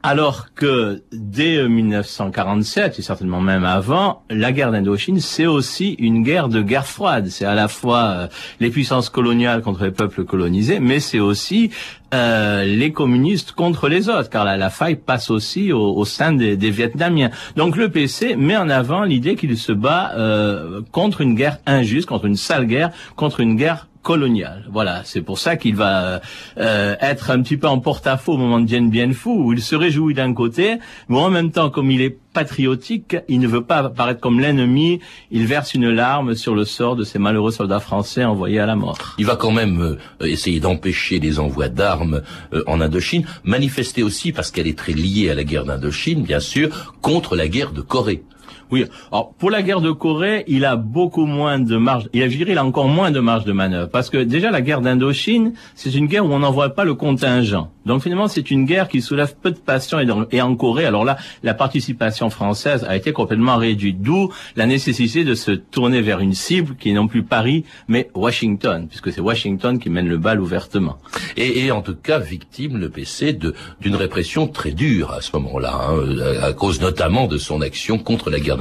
Alors 0.08 0.54
que 0.54 1.02
dès 1.10 1.66
1947, 1.66 3.00
et 3.00 3.02
certainement 3.02 3.40
même 3.40 3.64
avant, 3.64 4.22
la 4.30 4.52
guerre 4.52 4.70
d'Indochine, 4.70 5.18
c'est 5.18 5.46
aussi 5.46 5.96
une 5.98 6.22
guerre 6.22 6.48
de 6.48 6.62
guerre 6.62 6.86
froide. 6.86 7.26
C'est 7.28 7.44
à 7.44 7.56
la 7.56 7.66
fois 7.66 8.04
euh, 8.04 8.28
les 8.60 8.70
puissances 8.70 9.08
coloniales 9.08 9.62
contre 9.62 9.82
les 9.82 9.90
peuples 9.90 10.24
colonisés, 10.24 10.78
mais 10.78 11.00
c'est 11.00 11.18
aussi 11.18 11.70
euh, 12.14 12.64
les 12.64 12.92
communistes 12.92 13.50
contre 13.50 13.88
les 13.88 14.08
autres, 14.08 14.30
car 14.30 14.44
la, 14.44 14.70
faille 14.70 14.94
passe 14.94 15.28
aussi 15.28 15.72
au, 15.72 16.04
sein 16.04 16.30
des, 16.32 16.56
des, 16.56 16.70
Vietnamiens. 16.70 17.32
Donc 17.56 17.74
le 17.74 17.90
PC 17.90 18.36
met 18.36 18.56
en 18.56 18.68
avant 18.68 19.02
l'idée 19.02 19.34
qu'il 19.34 19.58
se 19.58 19.72
bat 19.72 20.12
euh, 20.14 20.82
contre 20.92 21.20
une 21.20 21.34
guerre 21.34 21.58
injuste, 21.66 22.06
contre 22.06 22.26
une 22.26 22.36
sale 22.36 22.66
guerre, 22.66 22.92
contre 23.16 23.40
une 23.40 23.56
guerre 23.56 23.88
colonial. 24.06 24.62
Voilà, 24.70 25.02
c'est 25.02 25.20
pour 25.20 25.40
ça 25.40 25.56
qu'il 25.56 25.74
va 25.74 26.20
euh, 26.58 26.94
être 27.00 27.32
un 27.32 27.42
petit 27.42 27.56
peu 27.56 27.66
en 27.66 27.80
porte-à-faux 27.80 28.34
au 28.34 28.36
moment 28.36 28.60
de 28.60 28.64
Dien 28.64 28.82
Bien 28.82 29.12
Phu, 29.12 29.30
où 29.30 29.52
il 29.52 29.60
se 29.60 29.74
réjouit 29.74 30.14
d'un 30.14 30.32
côté, 30.32 30.78
mais 31.08 31.18
en 31.18 31.28
même 31.28 31.50
temps, 31.50 31.70
comme 31.70 31.90
il 31.90 32.00
est 32.00 32.16
patriotique, 32.32 33.16
il 33.26 33.40
ne 33.40 33.48
veut 33.48 33.64
pas 33.64 33.78
apparaître 33.78 34.20
comme 34.20 34.38
l'ennemi, 34.38 35.00
il 35.32 35.46
verse 35.46 35.74
une 35.74 35.90
larme 35.90 36.36
sur 36.36 36.54
le 36.54 36.64
sort 36.64 36.94
de 36.94 37.02
ces 37.02 37.18
malheureux 37.18 37.50
soldats 37.50 37.80
français 37.80 38.22
envoyés 38.24 38.60
à 38.60 38.66
la 38.66 38.76
mort. 38.76 39.16
Il 39.18 39.26
va 39.26 39.34
quand 39.34 39.50
même 39.50 39.80
euh, 39.80 40.24
essayer 40.24 40.60
d'empêcher 40.60 41.18
les 41.18 41.40
envois 41.40 41.68
d'armes 41.68 42.22
euh, 42.52 42.62
en 42.68 42.80
Indochine, 42.80 43.26
manifester 43.42 44.04
aussi, 44.04 44.30
parce 44.30 44.52
qu'elle 44.52 44.68
est 44.68 44.78
très 44.78 44.92
liée 44.92 45.30
à 45.30 45.34
la 45.34 45.42
guerre 45.42 45.64
d'Indochine, 45.64 46.22
bien 46.22 46.38
sûr, 46.38 46.94
contre 47.00 47.34
la 47.34 47.48
guerre 47.48 47.72
de 47.72 47.80
Corée. 47.80 48.22
Oui. 48.70 48.84
Alors 49.12 49.32
pour 49.34 49.50
la 49.50 49.62
guerre 49.62 49.80
de 49.80 49.90
Corée, 49.90 50.44
il 50.48 50.64
a 50.64 50.76
beaucoup 50.76 51.26
moins 51.26 51.58
de 51.58 51.76
marge. 51.76 52.08
Il 52.12 52.22
a, 52.22 52.28
je 52.28 52.36
il 52.36 52.58
a 52.58 52.64
encore 52.64 52.88
moins 52.88 53.10
de 53.10 53.20
marge 53.20 53.44
de 53.44 53.52
manœuvre 53.52 53.88
parce 53.90 54.10
que 54.10 54.18
déjà 54.18 54.50
la 54.50 54.60
guerre 54.60 54.80
d'Indochine, 54.80 55.52
c'est 55.74 55.94
une 55.94 56.06
guerre 56.06 56.26
où 56.26 56.32
on 56.32 56.40
n'envoie 56.40 56.70
pas 56.70 56.84
le 56.84 56.94
contingent. 56.94 57.70
Donc 57.86 58.02
finalement, 58.02 58.26
c'est 58.26 58.50
une 58.50 58.64
guerre 58.64 58.88
qui 58.88 59.00
soulève 59.00 59.34
peu 59.40 59.52
de 59.52 59.58
passion 59.58 59.98
et, 60.30 60.42
en 60.42 60.56
Corée, 60.56 60.86
alors 60.86 61.04
là, 61.04 61.16
la 61.44 61.54
participation 61.54 62.30
française 62.30 62.84
a 62.88 62.96
été 62.96 63.12
complètement 63.12 63.56
réduite. 63.56 64.02
D'où 64.02 64.32
la 64.56 64.66
nécessité 64.66 65.22
de 65.22 65.34
se 65.34 65.52
tourner 65.52 66.00
vers 66.00 66.18
une 66.18 66.34
cible 66.34 66.74
qui 66.76 66.90
est 66.90 66.94
non 66.94 67.06
plus 67.06 67.22
Paris, 67.22 67.64
mais 67.86 68.10
Washington, 68.14 68.88
puisque 68.88 69.12
c'est 69.12 69.20
Washington 69.20 69.78
qui 69.78 69.88
mène 69.88 70.08
le 70.08 70.18
bal 70.18 70.40
ouvertement. 70.40 70.98
Et, 71.36 71.64
et 71.64 71.70
en 71.70 71.80
tout 71.80 71.94
cas, 71.94 72.18
victime 72.18 72.78
le 72.78 72.90
PC 72.90 73.38
d'une 73.80 73.94
répression 73.94 74.48
très 74.48 74.72
dure 74.72 75.12
à 75.12 75.20
ce 75.20 75.30
moment-là, 75.36 75.88
hein, 75.88 76.42
à 76.42 76.52
cause 76.52 76.80
notamment 76.80 77.28
de 77.28 77.38
son 77.38 77.60
action 77.60 77.98
contre 77.98 78.30
la 78.30 78.40
guerre 78.40 78.55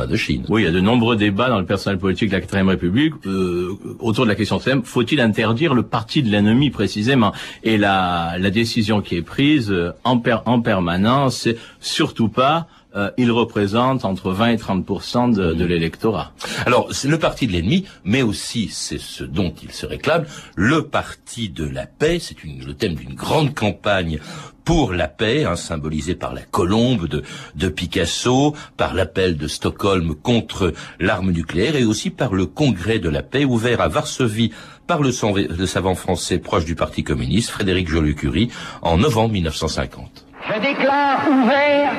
oui, 0.50 0.62
il 0.62 0.66
y 0.66 0.68
a 0.68 0.72
de 0.72 0.80
nombreux 0.80 1.16
débats 1.16 1.50
dans 1.50 1.60
le 1.60 1.66
personnel 1.66 2.00
politique 2.00 2.30
de 2.30 2.36
la 2.36 2.42
4 2.42 2.68
République 2.68 3.14
euh, 3.26 3.78
autour 4.00 4.26
de 4.26 4.30
la 4.30 4.36
question 4.36 4.58
de 4.58 4.82
faut-il 4.84 5.20
interdire 5.22 5.74
le 5.74 5.84
parti 5.84 6.24
de 6.24 6.30
l'ennemi 6.30 6.70
précisément? 6.70 7.34
Et 7.64 7.78
la, 7.78 8.36
la 8.40 8.50
décision 8.50 9.02
qui 9.02 9.16
est 9.16 9.22
prise 9.22 9.72
euh, 9.72 9.92
en, 10.04 10.22
en 10.46 10.62
permanence, 10.62 11.38
c'est 11.38 11.58
surtout 11.80 12.30
pas 12.30 12.68
euh, 12.96 13.12
il 13.18 13.32
représente 13.32 14.06
entre 14.06 14.32
20 14.32 14.48
et 14.50 14.56
30% 14.56 15.34
de, 15.34 15.54
de 15.54 15.66
l'électorat. 15.66 16.32
Alors, 16.66 16.94
c'est 16.94 17.08
le 17.08 17.20
parti 17.20 17.48
de 17.48 17.52
l'ennemi, 17.52 17.86
mais 18.04 18.22
aussi, 18.22 18.70
c'est 18.72 19.00
ce 19.00 19.24
dont 19.24 19.54
il 19.62 19.72
se 19.72 19.86
réclame, 19.86 20.26
le 20.56 20.88
parti 20.88 21.50
de 21.50 21.66
la 21.66 21.86
paix. 21.86 22.20
C'est 22.20 22.36
le 22.44 22.74
thème 22.74 22.96
d'une 22.96 23.14
grande 23.14 23.54
campagne 23.54 24.20
pour 24.66 24.94
la 24.94 25.08
paix, 25.08 25.46
hein, 25.46 25.56
symbolisée 25.56 26.16
par 26.16 26.34
la 26.34 26.42
colombe 26.42 27.08
de, 27.08 27.24
de 27.56 27.70
Picasso, 27.70 28.56
par 28.78 28.96
l'appel 28.96 29.38
de 29.38 29.48
Stockholm 29.48 30.16
contre 30.16 30.74
l'arme 31.00 31.32
nucléaire 31.32 31.76
et 31.76 31.86
aussi 31.86 32.10
par 32.10 32.34
le 32.34 32.48
congrès 32.48 33.00
de 33.00 33.10
la 33.10 33.22
paix 33.22 33.46
ouvert 33.46 33.80
à 33.80 33.88
Varsovie 33.88 34.52
par 34.88 35.02
le, 35.02 35.12
le 35.56 35.66
savant 35.66 35.96
français 35.96 36.40
proche 36.40 36.66
du 36.66 36.76
Parti 36.76 37.04
communiste, 37.04 37.52
Frédéric 37.52 37.88
Joliot-Curie, 37.88 38.50
en 38.82 38.98
novembre 38.98 39.34
1950. 39.34 40.26
Je 40.48 40.60
déclare 40.62 41.28
ouvert 41.28 41.94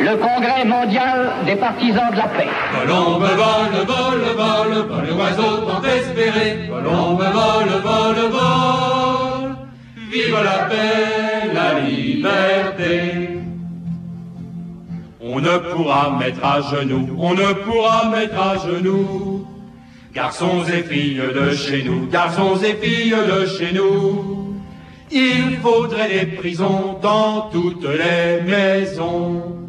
le 0.00 0.16
congrès 0.16 0.64
mondial 0.64 1.32
des 1.46 1.56
partisans 1.56 2.10
de 2.12 2.16
la 2.16 2.28
paix. 2.28 2.48
Colombe 2.80 3.22
vole, 3.22 3.86
vole, 3.86 4.28
vole, 4.36 4.86
vole, 4.88 5.18
oiseau 5.18 5.66
tant 5.66 5.82
espéré. 5.82 6.68
Colombe 6.68 7.22
vole, 7.22 7.74
vole, 7.82 8.30
vole. 8.30 9.56
Vive 10.10 10.38
la 10.44 10.64
paix, 10.66 11.52
la 11.54 11.80
liberté. 11.80 13.30
On 15.20 15.40
ne 15.40 15.58
pourra 15.58 16.16
mettre 16.18 16.44
à 16.44 16.60
genoux, 16.60 17.16
on 17.18 17.34
ne 17.34 17.52
pourra 17.52 18.10
mettre 18.10 18.40
à 18.40 18.56
genoux. 18.56 19.46
Garçons 20.14 20.64
et 20.64 20.82
filles 20.82 21.20
de 21.34 21.54
chez 21.54 21.82
nous, 21.82 22.06
garçons 22.06 22.56
et 22.56 22.74
filles 22.74 23.10
de 23.10 23.46
chez 23.46 23.72
nous. 23.72 24.54
Il 25.10 25.58
faudrait 25.62 26.08
des 26.08 26.26
prisons 26.26 26.98
dans 27.02 27.48
toutes 27.52 27.86
les 27.86 28.40
maisons. 28.42 29.65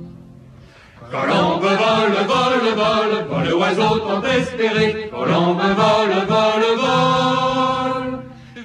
Colombe 1.10 1.62
vole, 1.62 2.20
vole, 2.28 2.74
vole, 2.76 3.26
vole 3.30 3.54
oiseau 3.54 4.00
tant 4.00 4.24
espéré. 4.24 5.10
Colombe 5.10 5.62
vole, 5.62 6.26
vole, 6.28 6.70
vole. 6.76 8.20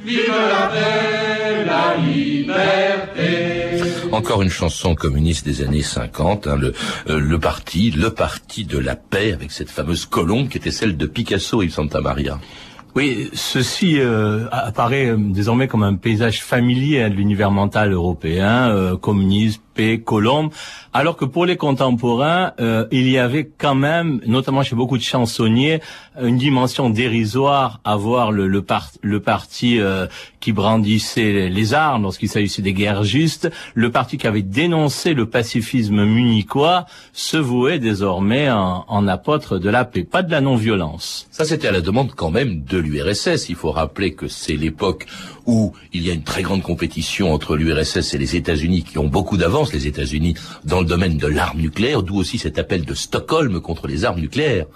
Vive 0.05 0.35
la 0.51 0.67
paix, 0.67 1.65
la 1.65 1.97
liberté. 2.03 3.31
Encore 4.11 4.43
une 4.43 4.51
chanson 4.51 4.95
communiste 4.97 5.45
des 5.45 5.63
années 5.63 5.83
50, 5.83 6.47
hein, 6.49 6.57
le, 6.57 6.73
euh, 7.09 7.21
le 7.21 7.39
parti, 7.39 7.93
le 7.93 8.11
parti 8.11 8.65
de 8.65 8.79
la 8.79 8.97
paix, 8.97 9.33
avec 9.33 9.53
cette 9.53 9.71
fameuse 9.71 10.05
colombe 10.07 10.49
qui 10.49 10.59
était 10.59 10.73
celle 10.73 10.97
de 10.97 11.07
Picasso 11.07 11.63
et 11.63 11.69
Santa 11.69 12.01
Maria. 12.01 12.39
Oui, 12.95 13.31
ceci 13.33 13.99
euh, 13.99 14.49
apparaît 14.53 15.07
euh, 15.07 15.17
désormais 15.17 15.67
comme 15.67 15.83
un 15.83 15.95
paysage 15.95 16.43
familier 16.43 17.09
de 17.09 17.15
l'univers 17.15 17.51
mental 17.51 17.93
européen, 17.93 18.69
euh, 18.69 18.99
communisme, 18.99 19.63
paix, 19.75 20.01
colombe, 20.05 20.51
alors 20.93 21.17
que 21.17 21.25
pour 21.25 21.47
les 21.47 21.57
contemporains, 21.57 22.53
euh, 22.61 22.87
il 22.91 23.09
y 23.09 23.19
avait 23.19 23.49
quand 23.57 23.75
même, 23.75 24.21
notamment 24.27 24.63
chez 24.63 24.77
beaucoup 24.77 24.99
de 24.99 25.03
chansonniers, 25.03 25.81
une 26.21 26.37
dimension 26.37 26.91
dérisoire 26.91 27.81
à 27.85 27.97
voir 27.97 28.33
le, 28.33 28.63
parti 28.63 29.81
euh, 29.81 30.07
qui 30.41 30.53
brandissait 30.53 31.49
les 31.49 31.75
armes 31.75 32.03
lorsqu'il 32.03 32.29
s'agissait 32.29 32.63
des 32.63 32.75
guerres 32.75 33.05
justes, 33.05 33.51
le 33.75 33.91
parti 33.91 34.19
qui 34.19 34.27
avait 34.27 34.43
dénoncé 34.43 35.15
le 35.15 35.27
pacifisme 35.27 36.05
munichois, 36.05 36.87
se 37.13 37.37
vouait 37.37 37.79
désormais 37.79 38.51
en 38.51 39.09
apôtre 39.09 39.59
de 39.59 39.71
la 39.71 39.85
paix, 39.85 40.05
pas 40.05 40.23
de 40.23 40.31
la 40.31 40.41
non-violence. 40.41 41.27
Ça, 41.31 41.45
c'était 41.45 41.69
à 41.69 41.73
la 41.73 41.81
demande 41.81 42.13
quand 42.15 42.31
même 42.31 42.63
de 42.65 42.79
l'URSS. 42.79 43.49
Il 43.49 43.57
faut 43.57 43.71
rappeler 43.71 44.13
que 44.15 44.29
c'est 44.29 44.57
l'époque 44.57 45.07
où 45.47 45.73
il 45.93 46.07
y 46.07 46.11
a 46.11 46.15
une 46.15 46.23
très 46.23 46.43
grande 46.43 46.63
compétition 46.63 47.33
entre 47.33 47.57
l'URSS 47.57 48.15
et 48.15 48.19
les 48.19 48.37
États-Unis 48.37 48.83
qui 48.83 48.99
ont 48.99 49.09
beaucoup 49.09 49.37
d'avance, 49.37 49.73
les 49.73 49.87
États-Unis, 49.87 50.35
dans 50.65 50.81
le 50.81 50.87
domaine 50.87 51.17
de 51.17 51.27
l'arme 51.27 51.61
nucléaire, 51.61 52.03
d'où 52.03 52.17
aussi 52.17 52.39
cet 52.39 52.59
appel 52.59 52.85
de 52.85 52.95
Stockholm 52.95 53.61
contre 53.61 53.87
les 53.87 54.05
armes 54.05 54.21
nucléaires. 54.21 54.67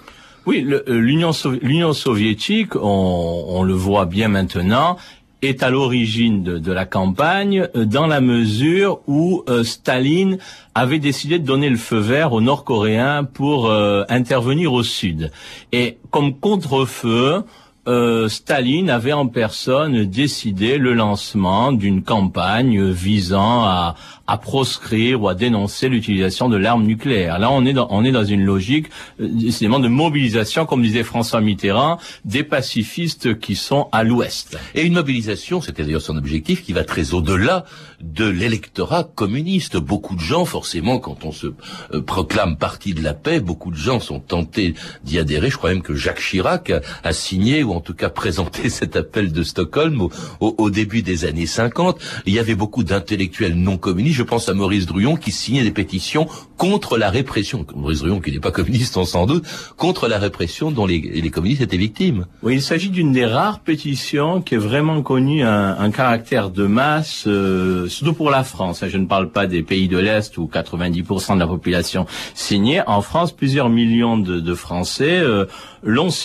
Oui, 0.45 0.65
euh, 0.65 0.81
l'Union 0.87 1.93
soviétique, 1.93 2.75
on, 2.75 3.45
on, 3.49 3.63
le 3.63 3.73
voit 3.73 4.05
bien 4.05 4.29
maintenant, 4.29 4.97
est 5.41 5.61
à 5.61 5.69
l'origine 5.69 6.43
de, 6.43 6.57
de, 6.57 6.71
la 6.71 6.85
campagne 6.85 7.67
euh, 7.75 7.85
dans 7.85 8.07
la 8.07 8.21
mesure 8.21 9.01
où 9.07 9.43
euh, 9.49 9.63
Staline 9.63 10.37
avait 10.73 10.99
décidé 10.99 11.37
de 11.37 11.45
donner 11.45 11.69
le 11.69 11.77
feu 11.77 11.99
vert 11.99 12.33
aux 12.33 12.41
Nord-Coréens 12.41 13.23
pour 13.23 13.67
euh, 13.69 14.03
intervenir 14.09 14.73
au 14.73 14.83
sud. 14.83 15.31
Et 15.71 15.97
comme 16.11 16.39
contre-feu, 16.39 17.43
euh, 17.87 18.27
Staline 18.27 18.89
avait 18.89 19.13
en 19.13 19.27
personne 19.27 20.03
décidé 20.05 20.77
le 20.77 20.93
lancement 20.93 21.71
d'une 21.71 22.03
campagne 22.03 22.91
visant 22.91 23.63
à, 23.63 23.95
proscrire 24.41 25.21
ou 25.21 25.29
à 25.29 25.35
dénoncer 25.35 25.87
l'utilisation 25.87 26.49
de 26.49 26.57
l'arme 26.57 26.83
nucléaire. 26.83 27.39
Là, 27.39 27.49
on 27.49 27.65
est 27.65 27.71
dans, 27.71 27.87
on 27.89 28.03
est 28.03 28.11
dans 28.11 28.25
une 28.25 28.43
logique 28.43 28.87
euh, 29.21 29.27
décidément 29.29 29.79
de 29.79 29.87
mobilisation, 29.87 30.65
comme 30.65 30.81
disait 30.81 31.03
François 31.03 31.39
Mitterrand, 31.39 31.97
des 32.25 32.43
pacifistes 32.43 33.39
qui 33.39 33.55
sont 33.55 33.87
à 33.93 34.03
l'ouest. 34.03 34.57
Et 34.75 34.83
une 34.83 34.93
mobilisation, 34.93 35.61
c'était 35.61 35.83
d'ailleurs 35.83 36.01
son 36.01 36.17
objectif, 36.17 36.63
qui 36.63 36.73
va 36.73 36.83
très 36.83 37.13
au-delà 37.13 37.63
de 38.01 38.27
l'électorat 38.27 39.03
communiste. 39.03 39.77
Beaucoup 39.77 40.15
de 40.15 40.21
gens, 40.21 40.45
forcément, 40.45 40.99
quand 40.99 41.25
on 41.25 41.31
se 41.31 41.47
euh, 41.93 42.01
proclame 42.01 42.57
parti 42.57 42.93
de 42.93 43.01
la 43.01 43.13
paix, 43.13 43.39
beaucoup 43.39 43.71
de 43.71 43.75
gens 43.75 43.99
sont 43.99 44.19
tentés 44.19 44.75
d'y 45.03 45.17
adhérer. 45.17 45.49
Je 45.49 45.57
crois 45.57 45.71
même 45.71 45.81
que 45.81 45.95
Jacques 45.95 46.21
Chirac 46.21 46.71
a, 47.03 47.13
signé 47.13 47.63
ou 47.63 47.73
en 47.73 47.81
tout 47.81 47.93
cas 47.93 48.09
présenté 48.09 48.69
cet 48.69 48.95
appel 48.95 49.31
de 49.31 49.43
Stockholm 49.43 50.07
au, 50.39 50.69
début 50.69 51.01
des 51.01 51.25
années 51.25 51.45
50. 51.45 51.99
Il 52.25 52.33
y 52.33 52.39
avait 52.39 52.55
beaucoup 52.55 52.83
d'intellectuels 52.83 53.55
non 53.55 53.77
communistes. 53.77 54.17
Je 54.17 54.23
pense 54.23 54.49
à 54.49 54.53
Maurice 54.53 54.85
Druon 54.85 55.15
qui 55.15 55.31
signait 55.31 55.63
des 55.63 55.71
pétitions 55.71 56.27
contre 56.57 56.97
la 56.97 57.09
répression. 57.09 57.65
Maurice 57.75 57.99
Druon, 57.99 58.19
qui 58.19 58.31
n'est 58.31 58.39
pas 58.39 58.51
communiste, 58.51 58.97
on 58.97 59.05
sans 59.05 59.25
doute, 59.25 59.45
contre 59.77 60.07
la 60.07 60.19
répression 60.19 60.71
dont 60.71 60.85
les, 60.85 61.29
communistes 61.31 61.61
étaient 61.61 61.77
victimes. 61.77 62.25
Oui, 62.43 62.55
il 62.55 62.61
s'agit 62.61 62.89
d'une 62.89 63.11
des 63.11 63.25
rares 63.25 63.61
pétitions 63.61 64.41
qui 64.41 64.55
est 64.55 64.59
vraiment 64.59 65.01
connue 65.01 65.43
un, 65.43 65.77
un 65.77 65.91
caractère 65.91 66.49
de 66.49 66.65
masse, 66.65 67.25
euh, 67.27 67.86
surtout 67.87 68.13
pour 68.13 68.29
la 68.29 68.43
France. 68.43 68.83
Je 68.87 68.97
ne 68.97 69.05
parle 69.05 69.29
pas 69.29 69.47
des 69.47 69.63
pays 69.63 69.87
de 69.87 69.97
l'Est 69.97 70.37
où 70.37 70.49
90% 70.51 71.35
de 71.35 71.39
la 71.39 71.47
population 71.47 72.05
signait. 72.33 72.81
En 72.87 73.01
France, 73.01 73.31
plusieurs 73.31 73.69
millions 73.69 74.17
de, 74.17 74.39
de 74.39 74.53
Français 74.53 75.19
euh, 75.19 75.45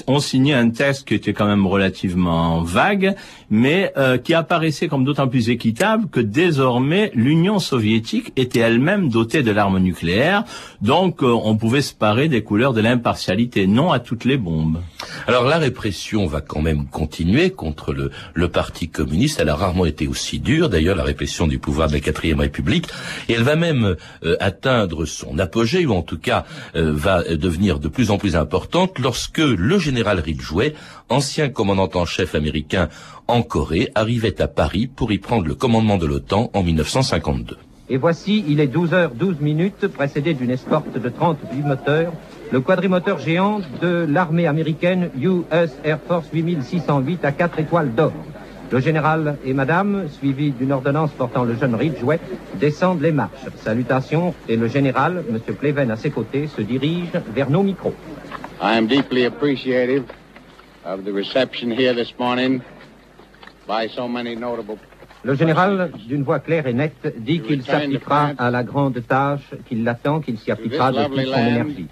ont 0.07 0.21
signé 0.21 0.55
un 0.55 0.71
texte 0.71 1.07
qui 1.07 1.15
était 1.15 1.33
quand 1.33 1.47
même 1.47 1.67
relativement 1.67 2.63
vague, 2.63 3.15
mais 3.51 3.93
euh, 3.97 4.19
qui 4.19 4.35
apparaissait 4.35 4.89
comme 4.89 5.05
d'autant 5.05 5.29
plus 5.29 5.51
équitable 5.51 6.09
que 6.11 6.21
désormais 6.21 7.11
l'Union 7.15 7.59
soviétique 7.59 8.33
était 8.37 8.61
elle-même 8.61 9.09
dotée 9.09 9.43
de 9.43 9.51
l'arme 9.51 9.79
nucléaire, 9.79 10.45
donc 10.81 11.23
euh, 11.23 11.27
on 11.27 11.57
pouvait 11.57 11.83
se 11.83 11.95
parer 11.95 12.29
des 12.29 12.43
couleurs 12.43 12.73
de 12.73 12.81
l'impartialité, 12.81 13.67
non 13.67 13.93
à 13.93 13.99
toutes 13.99 14.25
les 14.25 14.37
bombes. 14.37 14.81
Alors 15.27 15.45
la 15.45 15.59
répression 15.59 16.27
va 16.27 16.41
quand 16.41 16.63
même 16.63 16.87
continuer 16.87 17.51
contre 17.51 17.93
le, 17.93 18.11
le 18.35 18.49
Parti 18.49 18.89
communiste, 18.89 19.41
elle 19.41 19.49
a 19.49 19.55
rarement 19.55 19.87
été 19.87 20.07
aussi 20.07 20.39
dure, 20.39 20.69
d'ailleurs 20.69 20.97
la 20.97 21.05
répression 21.05 21.47
du 21.53 21.59
pouvoir 21.59 21.89
de 21.89 21.93
la 21.93 22.01
quatrième 22.01 22.41
République, 22.41 22.89
et 23.29 23.35
elle 23.35 23.45
va 23.45 23.57
même 23.57 23.97
euh, 24.25 24.37
atteindre 24.41 25.05
son 25.05 25.39
apogée, 25.39 25.85
ou 25.85 25.93
en 25.93 26.03
tout 26.03 26.19
cas 26.19 26.45
euh, 26.75 26.93
va 26.93 27.23
devenir 27.23 27.79
de 27.79 27.89
plus 27.89 28.11
en 28.11 28.19
plus 28.19 28.37
importante 28.37 28.99
lorsque 28.99 29.39
le 29.39 29.79
général 29.79 30.19
Ridgway, 30.19 30.75
ancien 31.09 31.51
commandant 31.51 31.91
en 31.95 32.07
chef 32.07 32.35
américain 32.35 32.89
en 33.29 33.43
Corée, 33.43 33.91
arrivait 33.95 34.41
à 34.41 34.49
Paris 34.49 34.87
pour 34.87 35.13
y 35.13 35.19
prendre 35.19 35.47
le 35.47 35.55
commandement 35.55 35.99
de 35.99 36.07
l'OTAN 36.07 36.51
en 36.55 36.63
1952. 36.63 37.59
Et 37.91 37.99
voici, 37.99 38.45
il 38.49 38.61
est 38.61 38.73
12h12 38.75 39.41
minutes, 39.41 39.87
précédé 39.89 40.33
d'une 40.33 40.51
escorte 40.51 40.97
de 40.99 41.09
30 41.09 41.37
bimoteurs, 41.53 42.13
le 42.51 42.61
quadrimoteur 42.61 43.19
géant 43.19 43.61
de 43.83 44.07
l'armée 44.09 44.47
américaine 44.47 45.11
US 45.21 45.71
Air 45.85 45.99
Force 46.09 46.27
8608 46.33 47.25
à 47.25 47.33
4 47.33 47.59
étoiles 47.59 47.95
d'or. 47.95 48.13
Le 48.73 48.81
général 48.81 49.37
et 49.45 49.53
madame, 49.53 50.09
suivis 50.09 50.51
d'une 50.51 50.73
ordonnance 50.73 51.11
portant 51.11 51.45
le 51.45 51.55
jeune 51.55 51.75
Ridgway, 51.75 52.19
descendent 52.59 53.03
les 53.03 53.13
marches. 53.13 53.45
Salutations 53.57 54.35
et 54.49 54.57
le 54.57 54.67
général, 54.67 55.23
M. 55.29 55.39
Pleven 55.55 55.91
à 55.91 55.97
ses 55.97 56.11
côtés, 56.11 56.47
se 56.47 56.63
dirige 56.63 57.13
vers 57.35 57.51
nos 57.51 57.63
micros. 57.63 57.93
I 58.63 58.79
am 58.79 58.87
deeply 58.87 59.27
appreciative 59.27 60.05
of 60.87 61.05
the 61.05 61.13
reception 61.13 61.71
here 61.71 61.95
this 61.95 62.15
morning 62.19 62.63
by 63.69 63.89
so 63.95 64.09
many 64.09 64.35
notable 64.35 64.79
le 65.25 65.35
général, 65.37 65.93
d'une 66.09 66.25
voix 66.25 66.41
claire 66.41 66.67
et 66.67 66.73
nette, 66.73 67.15
dit 67.19 67.41
qu'il 67.41 67.63
s'appliquera 67.63 68.33
à 68.39 68.51
la 68.51 68.65
grande 68.65 69.01
tâche 69.07 69.55
qu'il 69.69 69.85
l'attend, 69.85 70.21
qu'il 70.21 70.37
s'y 70.37 70.51
appliquera 70.51 70.91
de 70.91 71.05
toute 71.05 71.27
son 71.27 71.47
énergie. 71.47 71.87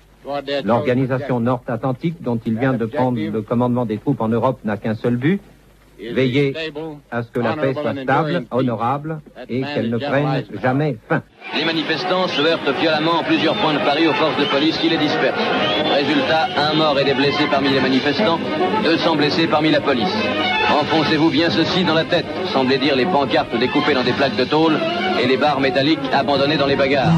L'organisation 0.64 1.38
nord-atlantique 1.38 2.20
dont 2.20 2.40
il 2.44 2.58
vient 2.58 2.72
de 2.72 2.86
prendre 2.86 3.20
le 3.20 3.42
commandement 3.42 3.86
des 3.86 3.98
troupes 3.98 4.20
en 4.20 4.28
Europe 4.28 4.58
n'a 4.64 4.76
qu'un 4.76 4.96
seul 4.96 5.16
but, 5.16 5.40
veiller 6.12 6.54
à 7.10 7.22
ce 7.22 7.30
que 7.30 7.40
la 7.40 7.54
paix 7.54 7.74
soit 7.74 7.94
stable, 8.02 8.44
honorable 8.50 9.20
et 9.48 9.62
qu'elle 9.62 9.90
ne 9.90 9.98
prenne 9.98 10.44
jamais 10.62 10.98
fin. 11.08 11.22
Les 11.56 11.64
manifestants 11.64 12.28
se 12.28 12.40
heurtent 12.42 12.78
violemment 12.80 13.20
en 13.20 13.22
plusieurs 13.22 13.54
points 13.56 13.74
de 13.74 13.78
Paris 13.78 14.06
aux 14.06 14.12
forces 14.14 14.38
de 14.38 14.44
police 14.44 14.78
qui 14.78 14.88
les 14.88 14.98
dispersent. 14.98 15.40
Résultat, 15.92 16.48
un 16.56 16.74
mort 16.74 16.98
et 16.98 17.04
des 17.04 17.14
blessés 17.14 17.46
parmi 17.50 17.70
les 17.70 17.80
manifestants, 17.80 18.38
200 18.84 19.16
blessés 19.16 19.46
parmi 19.46 19.70
la 19.70 19.80
police. 19.80 20.14
Enfoncez-vous 20.80 21.30
bien 21.30 21.50
ceci 21.50 21.84
dans 21.84 21.94
la 21.94 22.04
tête, 22.04 22.26
semblait 22.52 22.78
dire 22.78 22.94
les 22.96 23.06
pancartes 23.06 23.56
découpées 23.58 23.94
dans 23.94 24.04
des 24.04 24.12
plaques 24.12 24.36
de 24.36 24.44
tôle 24.44 24.78
et 25.20 25.26
les 25.26 25.36
barres 25.36 25.60
métalliques 25.60 25.98
abandonnées 26.12 26.56
dans 26.56 26.66
les 26.66 26.76
bagarres. 26.76 27.12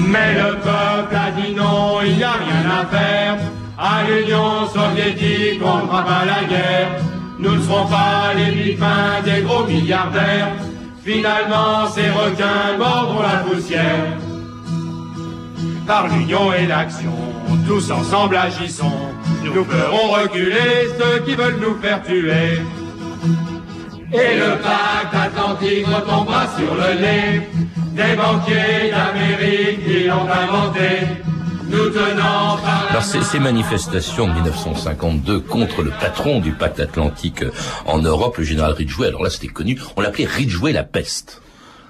Mais 0.00 0.34
le 0.34 0.54
peuple 0.56 1.14
a 1.14 1.30
dit 1.32 1.54
non, 1.54 2.00
il 2.04 2.16
n'y 2.16 2.24
a 2.24 2.32
rien 2.32 2.70
à 2.80 2.86
faire. 2.86 3.36
À 3.76 4.02
l'Union 4.08 4.66
soviétique, 4.66 5.60
on 5.62 5.76
ne 5.76 5.82
fera 5.82 6.04
pas 6.04 6.24
la 6.24 6.48
guerre. 6.48 7.07
Nous 7.38 7.54
ne 7.54 7.62
serons 7.62 7.86
pas 7.86 8.34
les 8.36 8.50
bifins 8.50 9.22
des 9.24 9.42
gros 9.42 9.64
milliardaires. 9.64 10.52
Finalement, 11.04 11.86
ces 11.94 12.10
requins 12.10 12.76
mordront 12.76 13.22
la 13.22 13.38
poussière. 13.38 14.18
Par 15.86 16.08
l'union 16.08 16.52
et 16.52 16.66
l'action, 16.66 17.14
tous 17.66 17.90
ensemble 17.90 18.36
agissons. 18.36 19.08
Nous 19.44 19.64
ferons 19.64 20.10
reculer 20.20 20.88
ceux 20.98 21.20
qui 21.24 21.34
veulent 21.36 21.60
nous 21.60 21.80
faire 21.80 22.02
tuer. 22.02 22.60
Et 24.12 24.36
le 24.36 24.56
pacte 24.62 25.14
atlantique 25.14 25.86
retombera 25.86 26.46
sur 26.56 26.74
le 26.74 27.00
nez 27.00 27.48
des 27.92 28.16
banquiers 28.16 28.90
d'Amérique 28.90 29.84
qui 29.86 30.04
l'ont 30.04 30.26
inventé. 30.28 31.22
Alors 32.90 33.02
ces, 33.02 33.38
manifestations 33.38 34.26
de 34.26 34.32
1952 34.32 35.40
contre 35.40 35.82
le 35.82 35.90
patron 35.90 36.40
du 36.40 36.52
pacte 36.52 36.80
atlantique 36.80 37.44
en 37.86 37.98
Europe, 37.98 38.38
le 38.38 38.44
général 38.44 38.72
Ridgway, 38.72 39.08
alors 39.08 39.22
là 39.22 39.30
c'était 39.30 39.48
connu, 39.48 39.78
on 39.96 40.00
l'appelait 40.00 40.26
Ridgway 40.26 40.72
la 40.72 40.84
peste. 40.84 41.42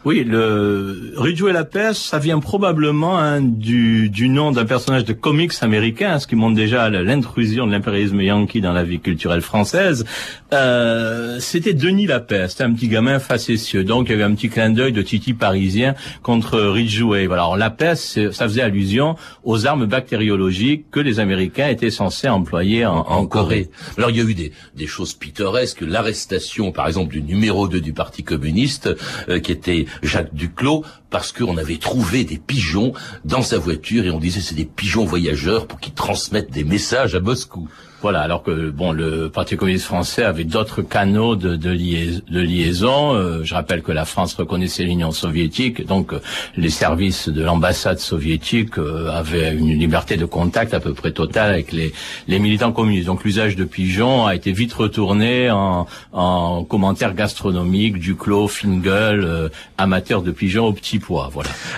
Oui, 0.08 0.24
le 0.24 1.12
Ridgeway 1.18 1.52
la 1.52 1.64
peste, 1.64 2.00
ça 2.00 2.18
vient 2.18 2.38
probablement 2.38 3.18
hein, 3.18 3.42
du, 3.42 4.08
du 4.08 4.30
nom 4.30 4.52
d'un 4.52 4.64
personnage 4.64 5.04
de 5.04 5.12
comics 5.12 5.52
américain, 5.60 6.18
ce 6.18 6.26
qui 6.26 6.34
montre 6.34 6.56
déjà 6.56 6.88
l'intrusion 6.88 7.66
de 7.66 7.72
l'impérialisme 7.72 8.18
yankee 8.22 8.62
dans 8.62 8.72
la 8.72 8.84
vie 8.84 9.00
culturelle 9.00 9.42
française. 9.42 10.06
Euh, 10.54 11.38
C'était 11.40 11.74
Denis 11.74 12.06
la 12.06 12.20
peste, 12.20 12.62
un 12.62 12.72
petit 12.72 12.88
gamin 12.88 13.18
facétieux. 13.18 13.84
Donc 13.84 14.06
il 14.08 14.12
y 14.12 14.14
avait 14.14 14.22
un 14.22 14.34
petit 14.34 14.48
clin 14.48 14.70
d'œil 14.70 14.92
de 14.92 15.02
Titi 15.02 15.34
parisien 15.34 15.94
contre 16.22 16.58
Ridgeway. 16.58 17.26
Voilà. 17.26 17.42
Alors 17.42 17.58
la 17.58 17.68
peste, 17.68 18.32
ça 18.32 18.48
faisait 18.48 18.62
allusion 18.62 19.14
aux 19.44 19.66
armes 19.66 19.84
bactériologiques 19.84 20.86
que 20.90 21.00
les 21.00 21.20
Américains 21.20 21.68
étaient 21.68 21.90
censés 21.90 22.30
employer 22.30 22.86
en, 22.86 22.96
en 22.96 23.26
Corée. 23.26 23.68
Alors 23.98 24.08
il 24.08 24.16
y 24.16 24.20
a 24.22 24.24
eu 24.24 24.32
des, 24.32 24.52
des 24.74 24.86
choses 24.86 25.12
pittoresques, 25.12 25.82
l'arrestation 25.82 26.72
par 26.72 26.86
exemple 26.86 27.12
du 27.12 27.20
numéro 27.20 27.68
2 27.68 27.82
du 27.82 27.92
Parti 27.92 28.22
communiste, 28.22 28.88
euh, 29.28 29.38
qui 29.38 29.52
était 29.52 29.84
Jacques 30.02 30.34
Duclos, 30.34 30.84
parce 31.10 31.32
qu'on 31.32 31.56
avait 31.56 31.78
trouvé 31.78 32.24
des 32.24 32.38
pigeons 32.38 32.92
dans 33.24 33.42
sa 33.42 33.58
voiture 33.58 34.04
et 34.04 34.10
on 34.10 34.18
disait 34.18 34.40
c'est 34.40 34.54
des 34.54 34.64
pigeons 34.64 35.04
voyageurs 35.04 35.66
pour 35.66 35.80
qu'ils 35.80 35.94
transmettent 35.94 36.50
des 36.50 36.64
messages 36.64 37.14
à 37.14 37.20
Moscou. 37.20 37.68
Voilà, 38.00 38.20
alors 38.20 38.44
que 38.44 38.70
bon, 38.70 38.92
le 38.92 39.28
Parti 39.28 39.56
communiste 39.56 39.86
français 39.86 40.22
avait 40.22 40.44
d'autres 40.44 40.82
canaux 40.82 41.34
de, 41.34 41.56
de, 41.56 42.40
liaison. 42.40 43.14
Euh, 43.14 43.42
je 43.42 43.54
rappelle 43.54 43.82
que 43.82 43.90
la 43.90 44.04
France 44.04 44.34
reconnaissait 44.34 44.84
l'Union 44.84 45.10
soviétique, 45.10 45.84
donc 45.84 46.12
euh, 46.12 46.20
les 46.56 46.70
services 46.70 47.28
de 47.28 47.42
l'ambassade 47.42 47.98
soviétique 47.98 48.78
euh, 48.78 49.10
avaient 49.10 49.52
une 49.52 49.76
liberté 49.76 50.16
de 50.16 50.26
contact 50.26 50.74
à 50.74 50.80
peu 50.80 50.94
près 50.94 51.10
totale 51.10 51.50
avec 51.50 51.72
les, 51.72 51.92
les 52.28 52.38
militants 52.38 52.70
communistes. 52.70 53.06
Donc 53.06 53.24
l'usage 53.24 53.56
de 53.56 53.64
pigeons 53.64 54.26
a 54.26 54.36
été 54.36 54.52
vite 54.52 54.74
retourné 54.74 55.50
en, 55.50 55.88
en 56.12 56.62
commentaires 56.62 57.14
gastronomiques, 57.14 57.98
du 57.98 58.14
clos, 58.14 58.46
Fingal, 58.46 59.50
amateur 59.76 60.22
de 60.22 60.30
pigeons 60.30 60.66
au 60.66 60.72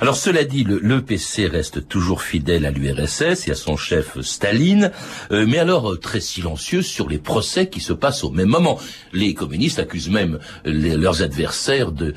Alors 0.00 0.16
cela 0.16 0.44
dit, 0.44 0.64
le, 0.64 1.00
PC 1.02 1.46
reste 1.46 1.88
toujours 1.88 2.22
fidèle 2.22 2.66
à 2.66 2.70
l'URSS 2.70 3.48
et 3.48 3.52
à 3.52 3.54
son 3.54 3.76
chef 3.76 4.20
Staline, 4.20 4.92
mais 5.30 5.58
alors 5.58 5.98
très 5.98 6.20
silencieux 6.20 6.82
sur 6.82 7.08
les 7.08 7.18
procès 7.18 7.68
qui 7.68 7.80
se 7.80 7.92
passent 7.92 8.24
au 8.24 8.30
même 8.30 8.48
moment. 8.48 8.78
Les 9.12 9.34
communistes 9.34 9.78
accusent 9.78 10.10
même 10.10 10.38
leurs 10.64 11.22
adversaires 11.22 11.92
de, 11.92 12.14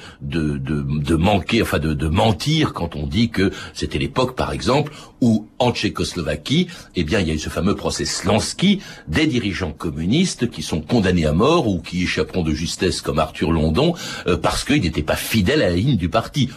manquer, 1.16 1.62
enfin 1.62 1.80
de, 1.80 2.08
mentir 2.08 2.74
quand 2.74 2.96
on 2.96 3.08
dit 3.08 3.30
que 3.30 3.52
c'était 3.74 4.00
l'époque, 4.00 4.36
par 4.36 4.52
exemple, 4.52 4.94
où 5.22 5.48
en 5.58 5.72
Tchécoslovaquie, 5.72 6.68
eh 6.96 7.04
bien, 7.04 7.22
il 7.22 7.28
y 7.30 7.32
a 7.32 7.34
eu 7.34 7.40
ce 7.40 7.50
fameux 7.50 7.76
procès 7.76 8.06
Slansky 8.06 8.82
des 9.08 9.26
dirigeants 9.26 9.72
communistes 9.72 10.50
qui 10.50 10.62
sont 10.62 10.82
condamnés 10.82 11.26
à 11.26 11.32
mort 11.32 11.68
ou 11.68 11.80
qui 11.82 12.04
échapperont 12.04 12.44
de 12.44 12.54
justesse 12.54 13.02
comme 13.02 13.20
Arthur 13.20 13.52
London 13.52 13.96
euh, 14.28 14.38
parce 14.38 14.64
qu'ils 14.66 14.82
n'étaient 14.82 15.02
pas 15.02 15.16
fidèles 15.16 15.62
à 15.62 15.70
la 15.70 15.76
ligne 15.76 15.96
du 15.96 16.10
parti 16.10 16.50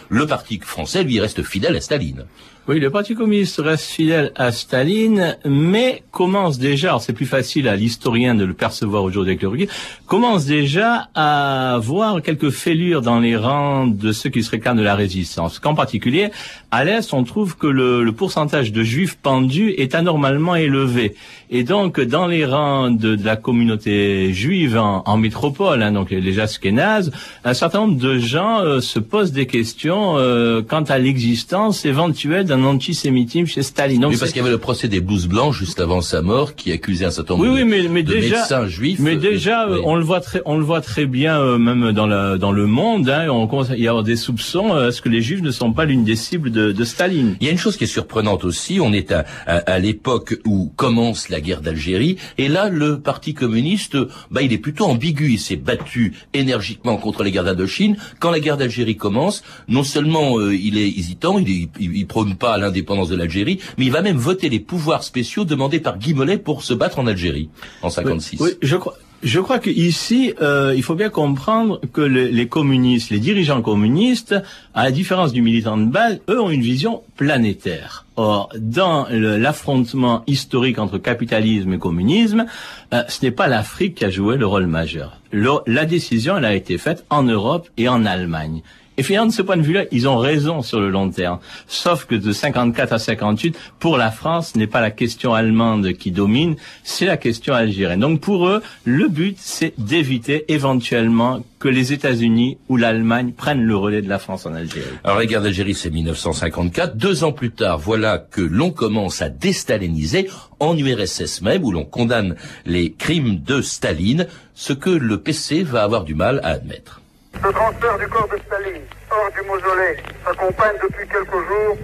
français, 0.63 1.03
lui, 1.03 1.19
reste 1.19 1.43
fidèle 1.43 1.75
à 1.75 1.81
Staline. 1.81 2.25
Oui, 2.69 2.81
le 2.81 2.89
Parti 2.89 3.15
communiste 3.15 3.61
reste 3.63 3.85
fidèle 3.85 4.33
à 4.35 4.51
Staline, 4.51 5.37
mais 5.45 6.03
commence 6.11 6.59
déjà, 6.59 6.97
c'est 6.99 7.13
plus 7.13 7.25
facile 7.25 7.69
à 7.69 7.77
l'historien 7.77 8.35
de 8.35 8.43
le 8.43 8.53
percevoir 8.53 9.03
aujourd'hui 9.03 9.31
avec 9.31 9.41
le 9.41 9.47
recul, 9.47 9.69
commence 10.05 10.45
déjà 10.45 11.07
à 11.15 11.79
voir 11.81 12.21
quelques 12.21 12.49
fêlures 12.49 13.01
dans 13.01 13.21
les 13.21 13.37
rangs 13.37 13.87
de 13.87 14.11
ceux 14.11 14.29
qui 14.29 14.43
se 14.43 14.51
réclament 14.51 14.79
de 14.79 14.83
la 14.83 14.95
résistance. 14.95 15.59
Qu'en 15.59 15.75
particulier, 15.75 16.29
à 16.69 16.83
l'Est, 16.83 17.13
on 17.13 17.23
trouve 17.23 17.55
que 17.55 17.67
le, 17.67 18.11
pourcentage 18.11 18.73
de 18.73 18.83
juifs 18.83 19.15
pendus 19.15 19.73
est 19.77 19.95
anormalement 19.95 20.55
élevé. 20.55 21.15
Et 21.49 21.63
donc, 21.63 22.01
dans 22.01 22.27
les 22.27 22.43
rangs 22.43 22.91
de, 22.91 23.17
la 23.23 23.37
communauté 23.37 24.33
juive 24.33 24.77
en, 24.77 25.17
métropole, 25.17 25.81
hein, 25.81 25.93
donc 25.93 26.09
les 26.09 26.39
Ashkénazes, 26.41 27.13
un 27.45 27.53
certain 27.53 27.79
nombre 27.79 27.97
de 27.97 28.17
gens 28.17 28.59
euh, 28.59 28.81
se 28.81 28.99
posent 28.99 29.31
des 29.31 29.45
questions 29.45 30.17
euh, 30.17 30.61
quant 30.61 30.83
à 30.83 30.97
l'existence 30.97 31.85
éventuelle 31.85 32.45
d'un 32.45 32.56
antisémitisme 32.63 33.45
chez 33.45 33.63
Staline. 33.63 34.01
Donc, 34.01 34.11
oui, 34.11 34.17
parce 34.17 34.31
qu'il 34.31 34.39
y 34.39 34.41
avait 34.41 34.51
le 34.51 34.57
procès 34.57 34.87
des 34.87 35.01
blouses 35.01 35.27
blancs 35.27 35.53
juste 35.53 35.79
avant 35.79 36.01
sa 36.01 36.21
mort, 36.21 36.55
qui 36.55 36.71
accusait 36.71 37.05
un 37.05 37.11
certain 37.11 37.35
nombre 37.35 37.49
oui, 37.49 37.63
mais, 37.63 37.87
mais 37.89 38.03
de 38.03 38.13
déjà, 38.13 38.37
médecins 38.37 38.67
juifs. 38.67 38.99
Mais 38.99 39.15
déjà, 39.15 39.67
oui. 39.69 39.79
on 39.83 39.95
le 39.95 40.03
voit 40.03 40.21
très, 40.21 40.41
on 40.45 40.57
le 40.57 40.63
voit 40.63 40.81
très 40.81 41.05
bien, 41.05 41.39
euh, 41.39 41.57
même 41.57 41.91
dans, 41.91 42.07
la, 42.07 42.37
dans 42.37 42.51
le 42.51 42.65
monde. 42.65 43.09
Hein, 43.09 43.27
on 43.29 43.47
commence 43.47 43.71
à 43.71 43.77
y 43.77 43.87
avoir 43.87 44.03
des 44.03 44.15
soupçons. 44.15 44.73
Euh, 44.73 44.89
Est-ce 44.89 45.01
que 45.01 45.09
les 45.09 45.21
juifs 45.21 45.41
ne 45.41 45.51
sont 45.51 45.73
pas 45.73 45.85
l'une 45.85 46.03
des 46.03 46.15
cibles 46.15 46.51
de, 46.51 46.71
de, 46.71 46.83
Staline 46.83 47.35
Il 47.41 47.45
y 47.47 47.49
a 47.49 47.51
une 47.51 47.57
chose 47.57 47.77
qui 47.77 47.83
est 47.83 47.87
surprenante 47.87 48.45
aussi. 48.45 48.79
On 48.81 48.93
est 48.93 49.11
à, 49.11 49.25
à, 49.45 49.57
à 49.57 49.79
l'époque 49.79 50.39
où 50.45 50.71
commence 50.75 51.29
la 51.29 51.41
guerre 51.41 51.61
d'Algérie, 51.61 52.17
et 52.37 52.47
là, 52.47 52.69
le 52.69 52.99
Parti 52.99 53.33
communiste, 53.33 53.97
bah, 54.31 54.41
il 54.41 54.53
est 54.53 54.57
plutôt 54.57 54.85
ambigu. 54.85 55.31
Il 55.33 55.39
s'est 55.39 55.55
battu 55.55 56.13
énergiquement 56.33 56.97
contre 56.97 57.23
les 57.23 57.31
guerres 57.31 57.43
d'Indochine. 57.43 57.97
Quand 58.19 58.31
la 58.31 58.39
guerre 58.39 58.57
d'Algérie 58.57 58.97
commence, 58.97 59.43
non 59.67 59.83
seulement 59.83 60.37
euh, 60.37 60.55
il 60.55 60.77
est 60.77 60.89
hésitant, 60.89 61.39
il, 61.39 61.49
est, 61.49 61.69
il, 61.79 61.95
il 61.97 62.07
prône 62.07 62.35
pas 62.35 62.46
l'indépendance 62.55 63.09
de 63.09 63.17
l'Algérie, 63.17 63.59
mais 63.77 63.85
il 63.85 63.91
va 63.91 64.01
même 64.01 64.17
voter 64.17 64.47
les 64.47 64.61
pouvoirs 64.61 65.03
spéciaux 65.03 65.43
demandés 65.43 65.81
par 65.81 65.97
Guy 65.97 66.13
Mollet 66.13 66.37
pour 66.37 66.63
se 66.63 66.73
battre 66.73 66.99
en 66.99 67.07
Algérie 67.07 67.49
en 67.81 67.89
56. 67.89 68.39
Oui, 68.39 68.49
oui 68.51 68.57
je 68.61 68.77
crois. 68.77 68.95
Je 69.23 69.39
crois 69.39 69.57
qu'ici, 69.57 70.33
euh, 70.41 70.73
il 70.75 70.83
faut 70.83 70.93
bien 70.93 71.09
comprendre 71.09 71.81
que 71.91 72.01
les, 72.01 72.31
les, 72.31 72.47
communistes, 72.47 73.09
les 73.09 73.17
dirigeants 73.17 73.63
communistes, 73.63 74.35
à 74.75 74.83
la 74.83 74.91
différence 74.91 75.33
du 75.33 75.41
militant 75.41 75.75
de 75.75 75.85
base, 75.85 76.19
eux 76.29 76.39
ont 76.39 76.51
une 76.51 76.61
vision 76.61 77.01
planétaire. 77.15 78.05
Or, 78.15 78.49
dans 78.55 79.07
l'affrontement 79.09 80.23
historique 80.27 80.77
entre 80.77 80.99
capitalisme 80.99 81.73
et 81.73 81.79
communisme, 81.79 82.45
euh, 82.93 83.01
ce 83.07 83.25
n'est 83.25 83.31
pas 83.31 83.47
l'Afrique 83.47 83.95
qui 83.95 84.05
a 84.05 84.11
joué 84.11 84.37
le 84.37 84.45
rôle 84.45 84.67
majeur. 84.67 85.19
Le, 85.31 85.49
la 85.65 85.85
décision, 85.85 86.37
elle 86.37 86.45
a 86.45 86.53
été 86.53 86.77
faite 86.77 87.03
en 87.09 87.23
Europe 87.23 87.67
et 87.77 87.89
en 87.89 88.05
Allemagne. 88.05 88.61
Et 88.97 89.03
finalement, 89.03 89.27
de 89.27 89.33
ce 89.33 89.43
point 89.43 89.57
de 89.57 89.61
vue-là, 89.61 89.85
ils 89.91 90.07
ont 90.07 90.17
raison 90.17 90.63
sur 90.63 90.79
le 90.79 90.89
long 90.89 91.09
terme. 91.09 91.39
Sauf 91.67 92.05
que 92.05 92.15
de 92.15 92.31
54 92.31 92.93
à 92.93 92.99
58, 92.99 93.57
pour 93.79 93.97
la 93.97 94.09
France, 94.09 94.51
ce 94.53 94.57
n'est 94.57 94.67
pas 94.67 94.81
la 94.81 94.91
question 94.91 95.35
allemande 95.35 95.93
qui 95.93 96.11
domine, 96.11 96.55
c'est 96.83 97.05
la 97.05 97.17
question 97.17 97.53
algérienne. 97.53 97.99
Donc 97.99 98.21
pour 98.21 98.47
eux, 98.47 98.63
le 98.85 99.07
but, 99.07 99.37
c'est 99.39 99.73
d'éviter 99.77 100.45
éventuellement 100.51 101.43
que 101.59 101.67
les 101.67 101.93
États-Unis 101.93 102.57
ou 102.69 102.77
l'Allemagne 102.77 103.33
prennent 103.33 103.63
le 103.63 103.75
relais 103.75 104.01
de 104.01 104.09
la 104.09 104.19
France 104.19 104.45
en 104.45 104.53
Algérie. 104.53 104.85
Alors 105.03 105.17
la 105.17 105.25
guerre 105.25 105.41
d'Algérie, 105.41 105.73
c'est 105.73 105.89
1954. 105.89 106.97
Deux 106.97 107.23
ans 107.23 107.31
plus 107.31 107.51
tard, 107.51 107.77
voilà 107.77 108.17
que 108.17 108.41
l'on 108.41 108.71
commence 108.71 109.21
à 109.21 109.29
déstaliniser 109.29 110.29
en 110.59 110.77
URSS 110.77 111.41
même, 111.41 111.63
où 111.63 111.71
l'on 111.71 111.85
condamne 111.85 112.35
les 112.65 112.91
crimes 112.91 113.39
de 113.39 113.61
Staline, 113.61 114.27
ce 114.55 114.73
que 114.73 114.89
le 114.89 115.19
PC 115.19 115.63
va 115.63 115.83
avoir 115.83 116.03
du 116.03 116.15
mal 116.15 116.39
à 116.43 116.49
admettre. 116.49 117.01
Ce 117.43 117.47
transfert 117.49 117.97
du 117.99 118.07
corps 118.07 118.27
de 118.29 118.37
Staline 118.45 118.81
hors 119.11 119.31
du 119.31 119.41
mausolée 119.47 119.97
s'accompagne 120.25 120.75
depuis 120.81 121.07
quelques 121.07 121.31
jours 121.31 121.77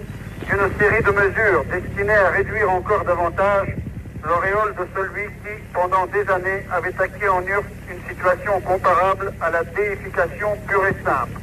d'une 0.48 0.78
série 0.78 1.02
de 1.02 1.10
mesures 1.10 1.64
destinées 1.70 2.12
à 2.12 2.30
réduire 2.30 2.70
encore 2.70 3.04
davantage 3.04 3.68
l'auréole 4.24 4.74
de 4.74 4.86
celui 4.94 5.26
qui, 5.26 5.62
pendant 5.72 6.06
des 6.06 6.28
années, 6.30 6.66
avait 6.72 6.94
acquis 6.98 7.28
en 7.28 7.40
URSS 7.42 7.64
une 7.90 8.08
situation 8.08 8.60
comparable 8.60 9.32
à 9.40 9.50
la 9.50 9.64
déification 9.64 10.48
pure 10.66 10.86
et 10.86 10.96
simple. 11.04 11.40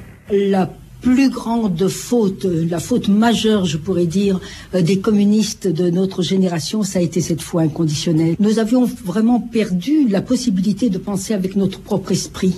Plus 1.02 1.30
grande 1.30 1.88
faute, 1.88 2.46
la 2.46 2.80
faute 2.80 3.08
majeure, 3.08 3.66
je 3.66 3.78
pourrais 3.78 4.06
dire, 4.06 4.40
des 4.74 5.00
communistes 5.00 5.68
de 5.68 5.90
notre 5.90 6.22
génération, 6.22 6.84
ça 6.84 7.00
a 7.00 7.02
été 7.02 7.22
cette 7.22 7.42
foi 7.42 7.64
inconditionnelle. 7.64 8.36
Nous 8.40 8.60
avions 8.60 8.86
vraiment 8.86 9.40
perdu 9.40 10.08
la 10.08 10.22
possibilité 10.22 10.90
de 10.90 11.00
penser 11.00 11.34
avec 11.34 11.56
notre 11.56 11.80
propre 11.80 12.12
esprit. 12.12 12.54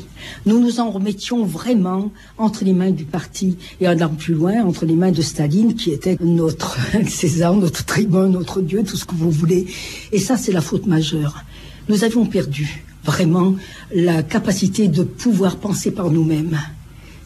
Nous 0.45 0.59
nous 0.59 0.79
en 0.79 0.91
remettions 0.91 1.45
vraiment 1.45 2.11
entre 2.37 2.65
les 2.65 2.73
mains 2.73 2.91
du 2.91 3.05
parti 3.05 3.57
et 3.79 3.87
allant 3.87 4.09
plus 4.09 4.33
loin, 4.33 4.63
entre 4.63 4.85
les 4.85 4.95
mains 4.95 5.11
de 5.11 5.21
Staline, 5.21 5.75
qui 5.75 5.91
était 5.91 6.17
notre 6.21 6.77
César, 7.07 7.55
notre 7.55 7.85
tribun, 7.85 8.27
notre 8.27 8.61
Dieu, 8.61 8.83
tout 8.83 8.97
ce 8.97 9.05
que 9.05 9.15
vous 9.15 9.31
voulez. 9.31 9.67
Et 10.11 10.19
ça, 10.19 10.35
c'est 10.37 10.51
la 10.51 10.61
faute 10.61 10.85
majeure. 10.85 11.43
Nous 11.87 12.03
avions 12.03 12.25
perdu 12.25 12.83
vraiment 13.05 13.55
la 13.93 14.23
capacité 14.23 14.87
de 14.87 15.03
pouvoir 15.03 15.57
penser 15.57 15.91
par 15.91 16.09
nous-mêmes. 16.09 16.59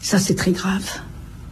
Ça, 0.00 0.18
c'est 0.18 0.34
très 0.34 0.52
grave. 0.52 0.88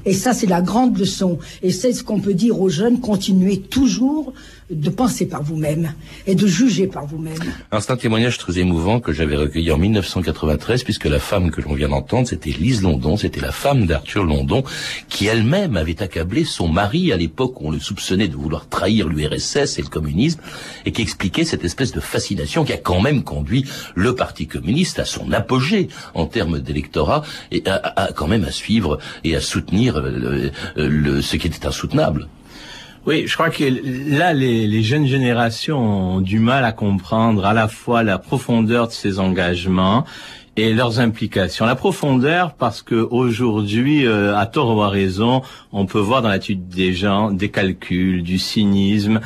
Et 0.06 0.14
ça, 0.14 0.32
c'est 0.32 0.46
la 0.46 0.62
grande 0.62 0.96
leçon. 0.96 1.38
Et 1.62 1.72
c'est 1.72 1.92
ce 1.92 2.02
qu'on 2.02 2.20
peut 2.20 2.34
dire 2.34 2.60
aux 2.60 2.68
jeunes, 2.68 3.00
continuez 3.00 3.60
toujours 3.60 4.32
de 4.70 4.90
penser 4.90 5.26
par 5.26 5.42
vous-même 5.42 5.92
et 6.26 6.34
de 6.34 6.46
juger 6.46 6.86
par 6.86 7.06
vous-même. 7.06 7.38
C'est 7.78 7.90
un 7.90 7.96
témoignage 7.96 8.38
très 8.38 8.58
émouvant 8.58 8.98
que 8.98 9.12
j'avais 9.12 9.36
recueilli 9.36 9.70
en 9.70 9.78
1993, 9.78 10.82
puisque 10.82 11.04
la 11.04 11.20
femme 11.20 11.50
que 11.50 11.60
l'on 11.60 11.74
vient 11.74 11.88
d'entendre, 11.88 12.26
c'était 12.26 12.50
Lise 12.50 12.82
London, 12.82 13.16
c'était 13.16 13.40
la 13.40 13.52
femme 13.52 13.86
d'Arthur 13.86 14.24
London, 14.24 14.64
qui 15.08 15.26
elle-même 15.26 15.76
avait 15.76 16.02
accablé 16.02 16.44
son 16.44 16.68
mari 16.68 17.12
à 17.12 17.16
l'époque 17.16 17.60
où 17.60 17.68
on 17.68 17.70
le 17.70 17.78
soupçonnait 17.78 18.28
de 18.28 18.34
vouloir 18.34 18.68
trahir 18.68 19.08
l'URSS 19.08 19.78
et 19.78 19.82
le 19.82 19.88
communisme, 19.88 20.40
et 20.84 20.92
qui 20.92 21.02
expliquait 21.02 21.44
cette 21.44 21.64
espèce 21.64 21.92
de 21.92 22.00
fascination 22.00 22.64
qui 22.64 22.72
a 22.72 22.78
quand 22.78 23.00
même 23.00 23.22
conduit 23.22 23.64
le 23.94 24.14
Parti 24.16 24.46
communiste 24.48 24.98
à 24.98 25.04
son 25.04 25.30
apogée 25.32 25.88
en 26.14 26.26
termes 26.26 26.58
d'électorat, 26.58 27.22
et 27.52 27.62
à, 27.66 27.74
à, 27.74 28.12
quand 28.12 28.26
même 28.26 28.44
à 28.44 28.50
suivre 28.50 28.98
et 29.22 29.36
à 29.36 29.40
soutenir 29.40 30.00
le, 30.00 30.50
le, 30.76 31.22
ce 31.22 31.36
qui 31.36 31.46
était 31.46 31.66
insoutenable. 31.66 32.28
Oui, 33.06 33.28
je 33.28 33.34
crois 33.34 33.50
que 33.50 33.62
là, 34.10 34.32
les, 34.32 34.82
jeunes 34.82 35.06
générations 35.06 35.78
ont 36.16 36.20
du 36.20 36.40
mal 36.40 36.64
à 36.64 36.72
comprendre 36.72 37.46
à 37.46 37.54
la 37.54 37.68
fois 37.68 38.02
la 38.02 38.18
profondeur 38.18 38.88
de 38.88 38.92
ces 38.92 39.20
engagements 39.20 40.04
et 40.56 40.74
leurs 40.74 40.98
implications. 40.98 41.66
La 41.66 41.76
profondeur, 41.76 42.54
parce 42.54 42.82
que 42.82 42.96
aujourd'hui, 42.96 44.04
euh, 44.04 44.36
à 44.36 44.46
tort 44.46 44.76
ou 44.76 44.82
à 44.82 44.88
raison, 44.88 45.42
on 45.70 45.86
peut 45.86 46.00
voir 46.00 46.20
dans 46.20 46.30
l'attitude 46.30 46.66
des 46.66 46.94
gens 46.94 47.30
des 47.30 47.48
calculs, 47.48 48.24
du 48.24 48.40
cynisme 48.40 49.20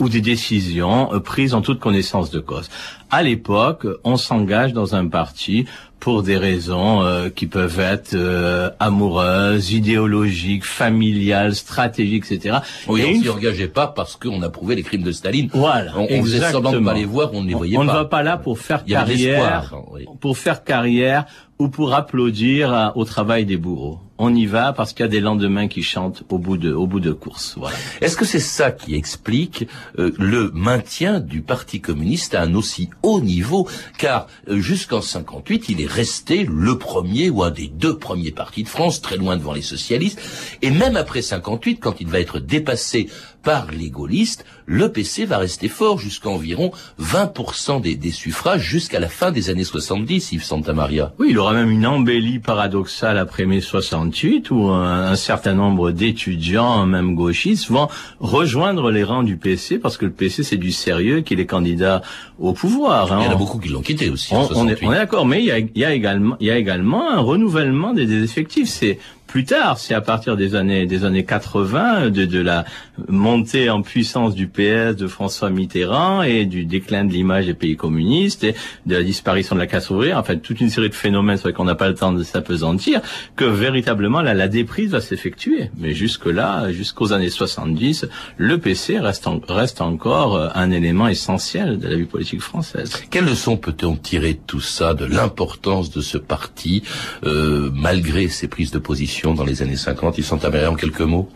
ou 0.00 0.08
des 0.08 0.20
décisions 0.20 1.12
euh, 1.12 1.20
prises 1.20 1.54
en 1.54 1.60
toute 1.60 1.80
connaissance 1.80 2.30
de 2.30 2.40
cause. 2.40 2.68
À 3.10 3.22
l'époque, 3.22 3.86
on 4.04 4.16
s'engage 4.16 4.72
dans 4.72 4.94
un 4.94 5.06
parti 5.06 5.66
pour 6.00 6.22
des 6.22 6.36
raisons 6.36 7.02
euh, 7.02 7.28
qui 7.28 7.46
peuvent 7.46 7.80
être 7.80 8.14
euh, 8.14 8.70
amoureuses, 8.78 9.72
idéologiques, 9.72 10.64
familiales, 10.64 11.54
stratégiques, 11.54 12.30
etc. 12.30 12.58
Oui, 12.86 13.02
on 13.06 13.22
s'y 13.22 13.28
engageait 13.28 13.68
pas 13.68 13.88
parce 13.88 14.16
qu'on 14.16 14.42
approuvait 14.42 14.74
les 14.74 14.82
crimes 14.82 15.02
de 15.02 15.12
Staline. 15.12 15.50
Voilà, 15.52 15.92
on, 15.96 16.06
on 16.10 16.22
faisait 16.22 16.50
semblant 16.50 16.72
de 16.72 16.78
pas 16.78 16.94
les 16.94 17.04
voir, 17.04 17.30
on 17.32 17.42
ne 17.42 17.48
les 17.48 17.54
voyait 17.54 17.76
on, 17.76 17.86
pas. 17.86 17.92
On 17.92 17.94
ne 17.94 17.98
va 17.98 18.04
pas 18.04 18.22
là 18.22 18.36
pour 18.36 18.58
faire 18.58 18.84
carrière, 18.84 19.74
oui. 19.90 20.06
pour 20.20 20.38
faire 20.38 20.64
carrière 20.64 21.24
ou 21.58 21.68
pour 21.68 21.94
applaudir 21.94 22.72
à, 22.72 22.96
au 22.96 23.04
travail 23.04 23.44
des 23.44 23.56
bourreaux. 23.56 24.00
On 24.20 24.34
y 24.34 24.46
va 24.46 24.72
parce 24.72 24.92
qu'il 24.92 25.04
y 25.04 25.08
a 25.08 25.10
des 25.10 25.20
lendemains 25.20 25.68
qui 25.68 25.84
chantent 25.84 26.24
au 26.28 26.38
bout 26.38 26.56
de, 26.56 26.72
au 26.72 26.88
bout 26.88 26.98
de 26.98 27.12
course. 27.12 27.54
Voilà. 27.56 27.76
Est-ce 28.00 28.16
que 28.16 28.24
c'est 28.24 28.40
ça 28.40 28.72
qui 28.72 28.96
explique 28.96 29.68
euh, 29.98 30.12
le 30.18 30.50
maintien 30.52 31.20
du 31.20 31.40
Parti 31.40 31.80
communiste 31.80 32.34
à 32.34 32.42
un 32.42 32.54
aussi 32.54 32.90
haut 33.04 33.20
niveau? 33.20 33.68
Car 33.96 34.26
euh, 34.48 34.58
jusqu'en 34.58 35.00
58, 35.00 35.68
il 35.68 35.80
est 35.80 35.90
resté 35.90 36.44
le 36.44 36.78
premier 36.78 37.30
ou 37.30 37.44
un 37.44 37.52
des 37.52 37.68
deux 37.68 37.96
premiers 37.96 38.32
partis 38.32 38.64
de 38.64 38.68
France, 38.68 39.00
très 39.00 39.16
loin 39.16 39.36
devant 39.36 39.52
les 39.52 39.62
socialistes. 39.62 40.20
Et 40.62 40.70
même 40.70 40.96
après 40.96 41.22
58, 41.22 41.78
quand 41.78 42.00
il 42.00 42.08
va 42.08 42.18
être 42.18 42.40
dépassé 42.40 43.08
par 43.42 43.70
les 43.70 43.90
gaullistes, 43.90 44.44
le 44.66 44.90
PC 44.90 45.24
va 45.24 45.38
rester 45.38 45.68
fort 45.68 45.98
jusqu'à 45.98 46.28
environ 46.28 46.72
20% 47.00 47.80
des, 47.80 47.94
des 47.94 48.10
suffrages 48.10 48.62
jusqu'à 48.62 49.00
la 49.00 49.08
fin 49.08 49.30
des 49.30 49.50
années 49.50 49.64
70, 49.64 50.32
Yves 50.32 50.44
Santamaria. 50.44 51.12
Oui, 51.18 51.28
il 51.30 51.38
aura 51.38 51.52
même 51.52 51.70
une 51.70 51.86
embellie 51.86 52.38
paradoxale 52.38 53.18
après 53.18 53.46
mai 53.46 53.60
68 53.60 54.50
où 54.50 54.68
un, 54.68 55.06
un 55.06 55.16
certain 55.16 55.54
nombre 55.54 55.90
d'étudiants, 55.90 56.84
même 56.86 57.14
gauchistes, 57.14 57.68
vont 57.70 57.88
rejoindre 58.20 58.90
les 58.90 59.04
rangs 59.04 59.22
du 59.22 59.36
PC 59.36 59.78
parce 59.78 59.96
que 59.96 60.04
le 60.04 60.12
PC 60.12 60.42
c'est 60.42 60.56
du 60.56 60.72
sérieux 60.72 61.20
qu'il 61.20 61.40
est 61.40 61.46
candidat 61.46 62.02
au 62.38 62.52
pouvoir. 62.52 63.12
Hein. 63.12 63.18
Il 63.20 63.24
y 63.24 63.28
en 63.28 63.32
a 63.32 63.36
beaucoup 63.36 63.58
qui 63.58 63.68
l'ont 63.68 63.82
quitté 63.82 64.10
aussi. 64.10 64.34
On, 64.34 64.48
on 64.54 64.68
est, 64.68 64.82
est 64.82 64.88
d'accord, 64.88 65.26
mais 65.26 65.40
il 65.40 65.46
y, 65.46 65.52
a, 65.52 65.58
il 65.58 65.70
y, 65.74 65.84
a, 65.84 65.94
également, 65.94 66.36
il 66.40 66.46
y 66.46 66.50
a 66.50 66.58
également 66.58 67.10
un 67.10 67.20
renouvellement 67.20 67.92
des, 67.92 68.06
des 68.06 68.22
effectifs. 68.22 68.68
C'est 68.68 68.98
plus 69.28 69.44
tard, 69.44 69.78
c'est 69.78 69.94
à 69.94 70.00
partir 70.00 70.36
des 70.36 70.54
années 70.54 70.86
des 70.86 71.04
années 71.04 71.24
80, 71.24 72.08
de, 72.08 72.24
de 72.24 72.40
la 72.40 72.64
montée 73.08 73.68
en 73.68 73.82
puissance 73.82 74.34
du 74.34 74.48
PS 74.48 74.96
de 74.96 75.06
François 75.06 75.50
Mitterrand 75.50 76.22
et 76.22 76.46
du 76.46 76.64
déclin 76.64 77.04
de 77.04 77.12
l'image 77.12 77.44
des 77.44 77.54
pays 77.54 77.76
communistes 77.76 78.42
et 78.42 78.54
de 78.86 78.94
la 78.94 79.02
disparition 79.02 79.54
de 79.54 79.60
la 79.60 79.66
classe 79.66 79.90
ouvrière, 79.90 80.16
en 80.16 80.22
fait 80.22 80.38
toute 80.38 80.60
une 80.62 80.70
série 80.70 80.88
de 80.88 80.94
phénomènes 80.94 81.36
sur 81.36 81.48
lesquels 81.48 81.60
on 81.60 81.66
n'a 81.66 81.74
pas 81.74 81.88
le 81.88 81.94
temps 81.94 82.12
de 82.12 82.22
s'apesantir, 82.22 83.02
que 83.36 83.44
véritablement 83.44 84.22
la, 84.22 84.32
la 84.32 84.48
déprise 84.48 84.90
va 84.92 85.02
s'effectuer. 85.02 85.70
Mais 85.76 85.92
jusque-là, 85.92 86.72
jusqu'aux 86.72 87.12
années 87.12 87.28
70, 87.28 88.06
le 88.38 88.58
PC 88.58 88.98
reste, 88.98 89.28
reste 89.46 89.82
encore 89.82 90.50
un 90.54 90.70
élément 90.70 91.06
essentiel 91.06 91.78
de 91.78 91.86
la 91.86 91.96
vie 91.96 92.06
politique 92.06 92.40
française. 92.40 93.02
Quelle 93.10 93.26
leçon 93.26 93.58
peut-on 93.58 93.94
tirer 93.94 94.32
de 94.32 94.40
tout 94.46 94.60
ça, 94.62 94.94
de 94.94 95.04
l'importance 95.04 95.90
de 95.90 96.00
ce 96.00 96.16
parti, 96.16 96.82
euh, 97.24 97.70
malgré 97.74 98.28
ses 98.28 98.48
prises 98.48 98.70
de 98.70 98.78
position 98.78 99.17
dans 99.22 99.44
les 99.44 99.62
années 99.62 99.76
50 99.76 100.18
Ils 100.18 100.24
sont 100.24 100.44
améliorés 100.44 100.72
en 100.72 100.76
quelques 100.76 101.00
mots 101.00 101.28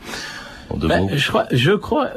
En 0.71 0.77
deux 0.77 0.89
ben, 0.89 1.03
mots 1.03 1.11
je 1.13 1.29
crois, 1.29 1.47
je 1.51 1.73
crois 1.73 2.09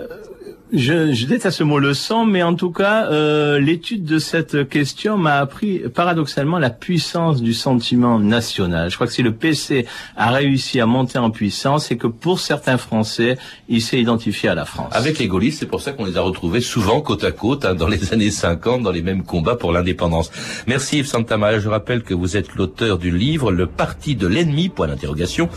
je, 0.74 1.14
je 1.14 1.26
déteste 1.28 1.60
ce 1.60 1.64
mot 1.64 1.80
leçon, 1.80 2.26
mais 2.26 2.42
en 2.42 2.56
tout 2.56 2.72
cas, 2.72 3.12
euh, 3.12 3.60
l'étude 3.60 4.04
de 4.04 4.18
cette 4.18 4.68
question 4.68 5.18
m'a 5.18 5.36
appris 5.36 5.80
paradoxalement 5.94 6.58
la 6.58 6.72
puissance 6.72 7.42
du 7.42 7.54
sentiment 7.54 8.20
national. 8.20 8.90
Je 8.90 8.96
crois 8.96 9.06
que 9.06 9.14
si 9.14 9.22
le 9.22 9.34
PC 9.34 9.86
a 10.16 10.32
réussi 10.32 10.80
à 10.80 10.86
monter 10.86 11.20
en 11.20 11.30
puissance, 11.30 11.86
c'est 11.86 11.98
que 11.98 12.08
pour 12.08 12.40
certains 12.40 12.78
Français, 12.78 13.38
il 13.70 13.82
s'est 13.82 14.00
identifié 14.00 14.50
à 14.50 14.56
la 14.56 14.66
France. 14.66 14.92
Avec 14.92 15.20
les 15.20 15.28
gaullistes, 15.28 15.60
c'est 15.60 15.66
pour 15.68 15.82
ça 15.82 15.92
qu'on 15.92 16.06
les 16.06 16.18
a 16.18 16.22
retrouvés 16.22 16.62
souvent 16.62 17.00
côte 17.02 17.24
à 17.24 17.32
côte 17.32 17.66
hein, 17.66 17.76
dans 17.76 17.88
les 17.88 18.14
années 18.14 18.32
50, 18.32 18.82
dans 18.82 18.92
les 18.92 19.04
mêmes 19.04 19.24
combats 19.24 19.56
pour 19.56 19.72
l'indépendance. 19.72 20.32
Merci 20.68 21.00
Yves 21.00 21.08
Santamaria. 21.08 21.60
Je 21.60 21.70
rappelle 21.70 22.02
que 22.02 22.14
vous 22.14 22.38
êtes 22.38 22.56
l'auteur 22.56 22.98
du 22.98 23.12
livre 23.16 23.52
Le 23.52 23.68
Parti 23.68 24.16
de 24.16 24.26
l'ennemi, 24.26 24.70
point 24.70 24.88
d'interrogation, 24.88 25.48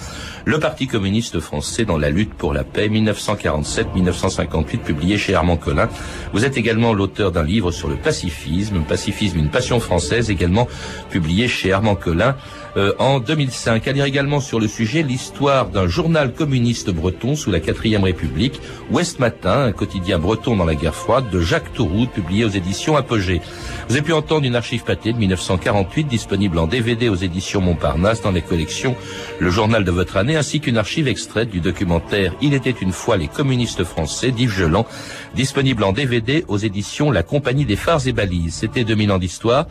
le 0.44 0.58
Parti 0.58 0.86
communiste 0.86 1.40
français 1.40 1.84
dans 1.84 1.98
la 1.98 2.10
lutte 2.10 2.34
pour 2.34 2.52
la 2.52 2.64
paix 2.64 2.88
1947-1958, 2.88 4.78
publié 4.98 5.16
chez 5.16 5.34
Armand 5.34 5.56
Collin. 5.56 5.88
Vous 6.32 6.44
êtes 6.44 6.56
également 6.56 6.92
l'auteur 6.92 7.30
d'un 7.30 7.44
livre 7.44 7.70
sur 7.70 7.88
le 7.88 7.94
pacifisme, 7.94 8.82
Pacifisme, 8.88 9.38
une 9.38 9.50
passion 9.50 9.78
française, 9.78 10.28
également 10.28 10.66
publié 11.08 11.46
chez 11.46 11.72
Armand 11.72 11.94
Collin 11.94 12.34
euh, 12.76 12.92
en 12.98 13.20
2005. 13.20 13.86
À 13.88 13.92
lire 13.92 14.04
également 14.04 14.40
sur 14.40 14.60
le 14.60 14.68
sujet 14.68 15.02
l'histoire 15.02 15.68
d'un 15.68 15.86
journal 15.86 16.32
communiste 16.32 16.90
breton 16.90 17.36
sous 17.36 17.50
la 17.50 17.60
quatrième 17.60 18.04
République, 18.04 18.60
Ouest 18.90 19.18
Matin, 19.18 19.64
un 19.64 19.72
quotidien 19.72 20.18
breton 20.18 20.56
dans 20.56 20.64
la 20.64 20.74
guerre 20.74 20.94
froide, 20.94 21.30
de 21.30 21.40
Jacques 21.40 21.72
Touroud, 21.72 22.10
publié 22.10 22.44
aux 22.44 22.50
éditions 22.50 22.96
Apogée. 22.96 23.40
Vous 23.88 23.94
avez 23.94 24.04
pu 24.04 24.12
entendre 24.12 24.44
une 24.44 24.56
archive 24.56 24.84
pâtée 24.84 25.12
de 25.12 25.18
1948, 25.18 26.04
disponible 26.04 26.58
en 26.58 26.66
DVD 26.66 27.08
aux 27.08 27.14
éditions 27.14 27.60
Montparnasse 27.60 28.22
dans 28.22 28.32
les 28.32 28.42
collections 28.42 28.94
Le 29.38 29.50
Journal 29.50 29.84
de 29.84 29.90
votre 29.90 30.16
année, 30.16 30.36
ainsi 30.36 30.60
qu'une 30.60 30.78
archive 30.78 31.08
extraite 31.08 31.50
du 31.50 31.60
documentaire 31.60 32.34
Il 32.42 32.54
était 32.54 32.70
une 32.70 32.92
fois 32.92 33.16
les 33.16 33.28
communistes 33.28 33.84
français 33.84 34.30
d'Yves 34.30 34.52
Geland, 34.52 34.86
disponible 35.34 35.84
en 35.84 35.92
DVD 35.92 36.44
aux 36.48 36.58
éditions 36.58 37.10
La 37.10 37.22
Compagnie 37.22 37.64
des 37.64 37.76
Phares 37.76 38.06
et 38.06 38.12
Balises. 38.12 38.54
C'était 38.54 38.84
2000 38.84 39.12
ans 39.12 39.18
d'histoire. 39.18 39.66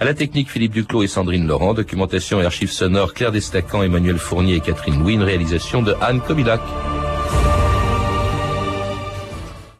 À 0.00 0.04
la 0.04 0.14
technique, 0.14 0.50
Philippe 0.50 0.72
Duclos 0.72 1.02
et 1.02 1.08
Sandrine 1.08 1.46
Laurent. 1.46 1.74
Documentation 1.74 2.40
et 2.40 2.44
archives 2.44 2.72
sonores, 2.72 3.14
Claire 3.14 3.32
Destacan, 3.32 3.82
Emmanuel 3.82 4.18
Fournier 4.18 4.56
et 4.56 4.60
Catherine 4.60 4.98
Louis. 4.98 5.18
Réalisation 5.18 5.82
de 5.82 5.94
Anne 6.00 6.20
Kobilac. 6.20 6.60